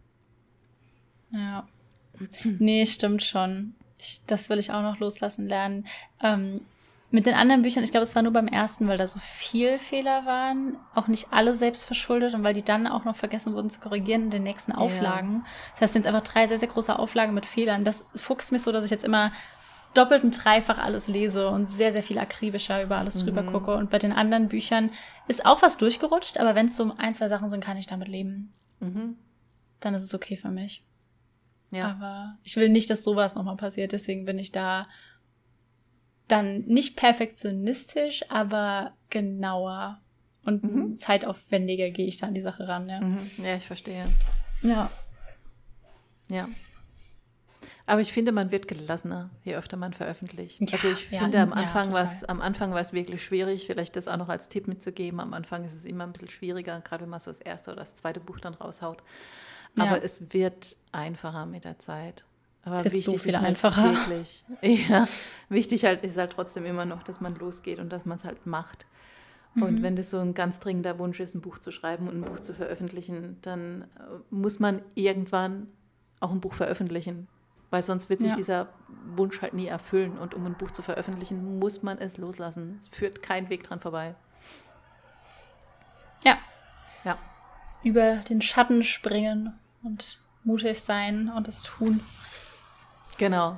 [1.30, 1.66] Ja.
[2.44, 3.74] Nee, stimmt schon.
[3.98, 5.86] Ich, das will ich auch noch loslassen lernen.
[6.20, 6.60] Ähm,
[7.12, 9.78] mit den anderen Büchern, ich glaube, es war nur beim ersten, weil da so viel
[9.78, 13.68] Fehler waren, auch nicht alle selbst verschuldet und weil die dann auch noch vergessen wurden
[13.68, 15.34] zu korrigieren in den nächsten Auflagen.
[15.34, 15.44] Ja.
[15.72, 17.84] Das heißt, es sind einfach drei sehr, sehr große Auflagen mit Fehlern.
[17.84, 19.30] Das fuchst mich so, dass ich jetzt immer
[19.92, 23.26] doppelt und dreifach alles lese und sehr, sehr viel akribischer über alles mhm.
[23.26, 23.74] drüber gucke.
[23.74, 24.88] Und bei den anderen Büchern
[25.28, 28.08] ist auch was durchgerutscht, aber wenn es so ein, zwei Sachen sind, kann ich damit
[28.08, 28.54] leben.
[28.80, 29.18] Mhm.
[29.80, 30.82] Dann ist es okay für mich.
[31.70, 31.90] Ja.
[31.90, 34.86] Aber ich will nicht, dass sowas nochmal passiert, deswegen bin ich da
[36.32, 40.00] dann nicht perfektionistisch, aber genauer
[40.44, 40.96] und mhm.
[40.96, 42.88] zeitaufwendiger gehe ich da an die Sache ran.
[42.88, 43.18] Ja, mhm.
[43.38, 44.06] ja ich verstehe.
[44.62, 44.90] Ja.
[46.28, 46.48] Ja.
[47.84, 50.60] Aber ich finde, man wird gelassener, je öfter man veröffentlicht.
[50.60, 53.22] Ja, also ich ja, finde, am Anfang ja, war es am Anfang war es wirklich
[53.22, 55.20] schwierig, vielleicht das auch noch als Tipp mitzugeben.
[55.20, 57.80] Am Anfang ist es immer ein bisschen schwieriger, gerade wenn man so das erste oder
[57.80, 59.02] das zweite Buch dann raushaut.
[59.78, 62.24] Aber es wird einfacher mit der Zeit.
[62.64, 63.92] Aber wichtig so viel ist halt einfacher.
[64.08, 64.44] Wirklich,
[64.88, 65.06] ja,
[65.48, 68.46] wichtig halt ist halt trotzdem immer noch, dass man losgeht und dass man es halt
[68.46, 68.86] macht.
[69.54, 69.82] Und Mhm.
[69.82, 72.40] wenn das so ein ganz dringender Wunsch ist, ein Buch zu schreiben und ein Buch
[72.40, 73.86] zu veröffentlichen, dann äh,
[74.30, 75.66] muss man irgendwann
[76.20, 77.28] auch ein Buch veröffentlichen.
[77.70, 78.36] Weil sonst wird sich Ja.
[78.36, 78.68] dieser
[79.16, 80.16] Wunsch halt nie erfüllen.
[80.18, 82.78] Und um ein Buch zu veröffentlichen, muss man es loslassen.
[82.80, 84.14] Es führt kein Weg dran vorbei.
[86.24, 86.38] Ja.
[87.04, 87.18] Ja.
[87.82, 89.52] Über den Schatten springen
[89.82, 92.00] und mutig sein und es tun.
[93.22, 93.56] Genau.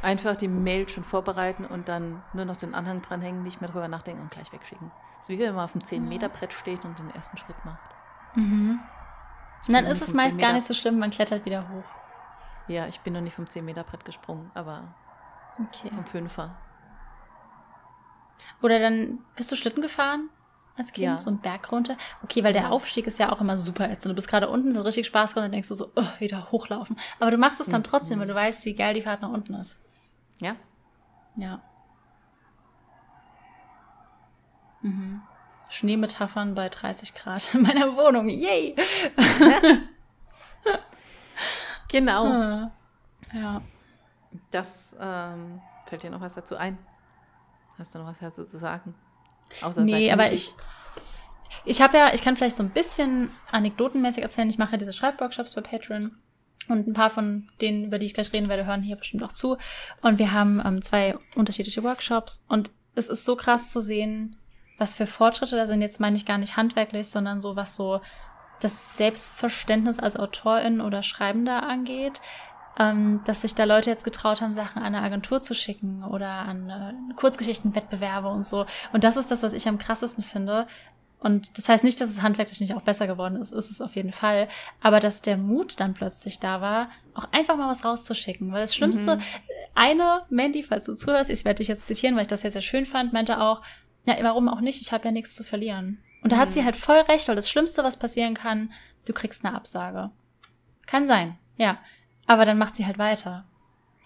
[0.00, 3.88] Einfach die Mail schon vorbereiten und dann nur noch den Anhang dranhängen, nicht mehr drüber
[3.88, 4.92] nachdenken und gleich wegschicken.
[5.18, 7.80] Das ist wie wenn man auf dem 10-Meter-Brett steht und den ersten Schritt macht.
[8.36, 8.78] Und
[9.66, 11.82] dann ist es meist gar 10 nicht so schlimm, man klettert wieder hoch.
[12.68, 14.94] Ja, ich bin noch nicht vom 10-Meter-Brett gesprungen, aber
[15.58, 15.90] Okay.
[15.92, 16.54] vom Fünfer.
[18.62, 20.30] Oder dann bist du Schlitten gefahren
[20.80, 21.18] als Kind, Ja.
[21.18, 21.96] so einen Berg runter.
[22.24, 22.68] Okay, weil der Ja.
[22.70, 24.10] Aufstieg ist ja auch immer super ätzend.
[24.10, 26.98] Du bist gerade unten, so richtig Spaß und dann denkst du so, oh, wieder hochlaufen.
[27.20, 29.54] Aber du machst es dann trotzdem, weil du weißt, wie geil die Fahrt nach unten
[29.54, 29.80] ist.
[30.40, 30.56] Ja?
[31.36, 31.60] Ja.
[34.82, 35.22] Mhm.
[35.68, 38.28] Schneemetaphern bei 30 Grad in meiner Wohnung.
[38.28, 38.74] Yay!
[41.88, 42.24] Genau.
[42.32, 42.70] Ah.
[43.32, 43.62] Ja.
[44.50, 46.78] Das ähm, fällt dir noch was dazu ein?
[47.78, 48.94] Hast du noch was dazu zu sagen?
[49.62, 50.52] Außer Nee, aber ich.
[51.66, 54.48] Ich habe ja, ich kann vielleicht so ein bisschen anekdotenmäßig erzählen.
[54.48, 56.12] Ich mache diese Schreibworkshops bei Patreon.
[56.68, 59.32] Und ein paar von denen, über die ich gleich reden werde, hören hier bestimmt auch
[59.32, 59.58] zu.
[60.02, 62.46] Und wir haben ähm, zwei unterschiedliche Workshops.
[62.48, 64.36] Und es ist so krass zu sehen,
[64.78, 65.82] was für Fortschritte da sind.
[65.82, 68.00] Jetzt meine ich gar nicht handwerklich, sondern so, was so
[68.60, 72.20] das Selbstverständnis als Autorin oder Schreibender angeht.
[72.78, 76.28] Ähm, dass sich da Leute jetzt getraut haben, Sachen an eine Agentur zu schicken oder
[76.28, 78.64] an äh, Kurzgeschichtenwettbewerbe und so.
[78.92, 80.66] Und das ist das, was ich am krassesten finde.
[81.18, 83.94] Und das heißt nicht, dass es handwerklich nicht auch besser geworden ist, ist es auf
[83.94, 84.48] jeden Fall.
[84.80, 88.52] Aber dass der Mut dann plötzlich da war, auch einfach mal was rauszuschicken.
[88.52, 89.18] Weil das Schlimmste,
[89.74, 92.62] eine Mandy, falls du zuhörst, ich werde dich jetzt zitieren, weil ich das sehr, sehr
[92.62, 93.60] schön fand, meinte auch,
[94.06, 95.98] ja, warum auch nicht, ich habe ja nichts zu verlieren.
[96.22, 98.72] Und da hat sie halt voll recht, weil das Schlimmste, was passieren kann,
[99.06, 100.10] du kriegst eine Absage.
[100.86, 101.78] Kann sein, ja.
[102.30, 103.44] Aber dann macht sie halt weiter.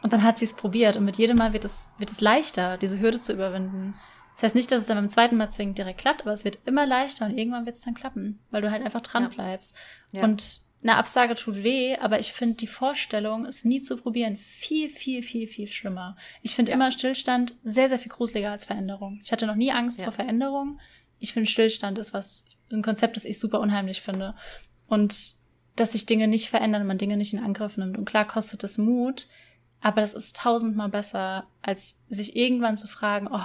[0.03, 2.79] Und dann hat sie es probiert und mit jedem Mal wird es, wird es leichter,
[2.79, 3.95] diese Hürde zu überwinden.
[4.33, 6.59] Das heißt nicht, dass es dann beim zweiten Mal zwingend direkt klappt, aber es wird
[6.65, 9.29] immer leichter und irgendwann wird es dann klappen, weil du halt einfach dran Ja.
[9.29, 9.77] bleibst.
[10.13, 10.25] Ja.
[10.25, 14.89] Und eine Absage tut weh, aber ich finde die Vorstellung, es nie zu probieren, viel,
[14.89, 16.17] viel, viel, viel schlimmer.
[16.41, 16.77] Ich finde Ja.
[16.77, 19.21] immer Stillstand sehr, sehr viel gruseliger als Veränderung.
[19.23, 20.05] Ich hatte noch nie Angst Ja.
[20.05, 20.81] vor Veränderung.
[21.19, 24.35] Ich finde Stillstand ist was, ein Konzept, das ich super unheimlich finde.
[24.87, 25.15] Und
[25.77, 27.99] dass sich Dinge nicht verändern, man Dinge nicht in Angriff nimmt.
[27.99, 29.27] Und klar kostet es Mut,
[29.81, 33.41] aber das ist tausendmal besser, als sich irgendwann zu fragen, oh,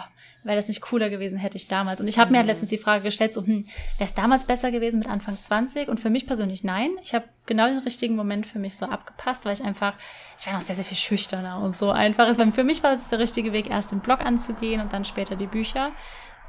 [0.45, 1.99] wäre das nicht cooler gewesen, hätte ich damals.
[1.99, 2.51] Und ich habe mir halt Mhm.
[2.51, 3.65] letztens die Frage gestellt, so, hm,
[3.97, 5.89] wäre es damals besser gewesen mit Anfang 20?
[5.89, 6.91] Und für mich persönlich nein.
[7.03, 9.95] Ich habe genau den richtigen Moment für mich so abgepasst, weil ich einfach,
[10.39, 12.25] ich war noch sehr, sehr viel schüchterner und so einfach.
[12.37, 15.35] Weil für mich war es der richtige Weg, erst den Blog anzugehen und dann später
[15.35, 15.91] die Bücher.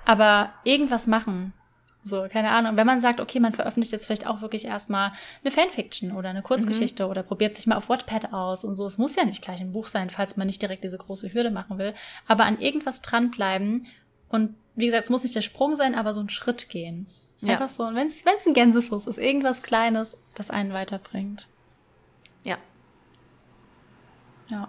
[0.06, 1.52] Aber irgendwas machen.
[2.02, 2.76] So, keine Ahnung.
[2.76, 6.40] Wenn man sagt, okay, man veröffentlicht jetzt vielleicht auch wirklich erstmal eine Fanfiction oder eine
[6.42, 8.86] Kurzgeschichte oder probiert sich mal auf Wattpad aus und so.
[8.86, 11.50] Es muss ja nicht gleich ein Buch sein, falls man nicht direkt diese große Hürde
[11.50, 11.94] machen will.
[12.26, 13.86] Aber an irgendwas dranbleiben
[14.30, 17.06] und wie gesagt, es muss nicht der Sprung sein, aber so einen Schritt gehen.
[17.42, 17.52] Ja.
[17.52, 17.84] Einfach so.
[17.84, 21.48] Und wenn es ein Gänsefuß ist, irgendwas Kleines, das einen weiterbringt.
[22.44, 22.56] Ja,
[24.48, 24.68] Ja.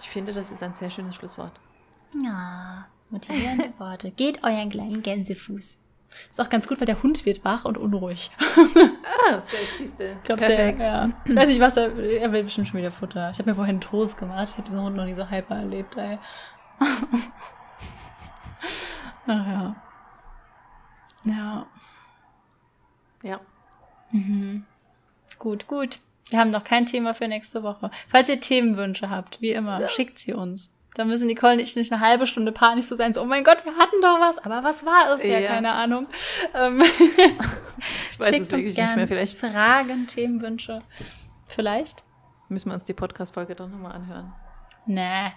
[0.00, 1.52] ich finde, das ist ein sehr schönes Schlusswort.
[2.20, 4.10] Ja, motivierende Worte.
[4.10, 5.78] Geht euren kleinen Gänsefuß.
[6.28, 8.30] Ist auch ganz gut, weil der Hund wird wach und unruhig.
[9.26, 10.12] Ah, so, siehst du.
[10.12, 11.10] Ich glaube, der, ja.
[11.26, 13.30] Weiß nicht, was er, er will bestimmt schon wieder Futter.
[13.30, 14.48] Ich habe mir vorhin Toast gemacht.
[14.50, 16.18] Ich habe diesen Hund noch nie so hyper erlebt, ey.
[19.26, 19.76] Ach ja.
[21.24, 21.66] Ja.
[23.22, 23.40] Ja.
[25.38, 26.00] Gut, gut.
[26.30, 27.90] Wir haben noch kein Thema für nächste Woche.
[28.08, 30.73] Falls ihr Themenwünsche habt, wie immer, schickt sie uns.
[30.94, 33.64] Da müssen Nicole nicht, nicht eine halbe Stunde panisch zu sein, so, oh mein Gott,
[33.64, 35.24] wir hatten doch was, aber was war es?
[35.24, 35.50] Ja, Ja.
[35.50, 36.06] keine Ahnung.
[36.54, 39.08] Ähm, Ich weiß schickt es wirklich uns nicht gerne mehr.
[39.08, 40.78] Vielleicht Fragen, Themenwünsche.
[41.48, 42.04] Vielleicht?
[42.48, 44.32] müssen wir uns die Podcast-Folge doch nochmal anhören.
[44.86, 45.32] Nee.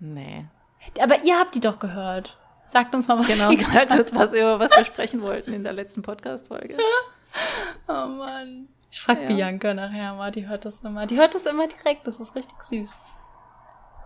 [0.00, 0.46] Nee.
[1.00, 2.38] Aber ihr habt die doch gehört.
[2.64, 5.62] Sagt uns mal, was Genau, ihr sagt uns, was, über was wir sprechen wollten in
[5.64, 6.78] der letzten Podcast-Folge.
[7.88, 8.68] Oh Mann.
[8.92, 9.26] Ich frag Ja.
[9.26, 11.04] Bianca nachher mal, die hört das immer.
[11.06, 12.98] Die hört das immer direkt, das ist richtig süß.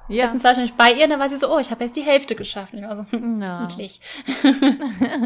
[0.09, 0.25] Ja.
[0.25, 2.03] Letztens war ich nämlich bei ihr, dann war sie so, oh, ich habe jetzt die
[2.03, 2.73] Hälfte geschafft.
[2.75, 3.63] Ich war so, hm, Ja.
[3.63, 4.01] endlich.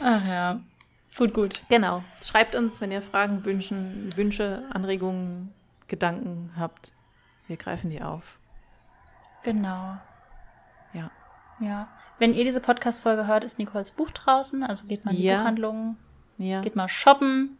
[0.00, 0.60] Ach ja.
[1.16, 1.60] Gut, gut.
[1.68, 2.02] Genau.
[2.24, 5.52] Schreibt uns, wenn ihr Fragen, Wünschen, Wünsche, Anregungen,
[5.88, 6.92] Gedanken habt.
[7.46, 8.38] Wir greifen die auf.
[9.42, 9.98] Genau.
[10.92, 11.10] Ja.
[11.60, 11.88] Ja.
[12.18, 14.62] Wenn ihr diese Podcast-Folge hört, ist Nicoles Buch draußen.
[14.62, 15.38] Also geht mal in die Ja.
[15.38, 15.96] Buchhandlung,
[16.38, 16.60] Ja.
[16.60, 17.58] geht mal shoppen,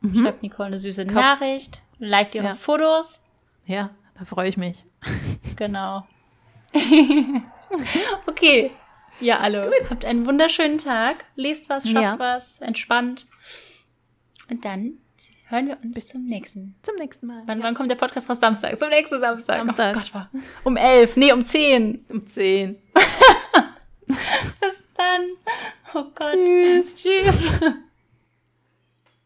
[0.00, 0.22] Mhm.
[0.22, 2.54] schreibt Nicole eine süße Kauf- Nachricht, liked ihre Ja.
[2.54, 3.24] Fotos.
[3.66, 4.84] Ja, da freue ich mich.
[5.56, 6.06] Genau.
[8.26, 8.70] okay.
[9.20, 9.70] Ja, alle.
[9.88, 11.24] Habt einen wunderschönen Tag.
[11.36, 12.18] Lest was, schafft Ja.
[12.18, 13.26] was, entspannt.
[14.50, 14.98] Und dann
[15.48, 16.74] hören wir uns bis zum nächsten.
[16.82, 17.42] Zum nächsten Mal.
[17.46, 18.40] Wann, wann kommt der Podcast raus?
[18.40, 18.78] Samstag.
[18.78, 19.58] Zum nächsten Samstag.
[19.58, 19.96] Samstag.
[19.96, 20.30] Oh Gott, war.
[20.64, 21.16] Um elf.
[21.16, 22.04] Nee, um zehn.
[22.08, 22.76] Um 10.
[24.60, 25.22] Bis dann.
[25.94, 26.32] Oh Gott.
[26.32, 26.96] Tschüss.
[26.96, 27.52] Tschüss.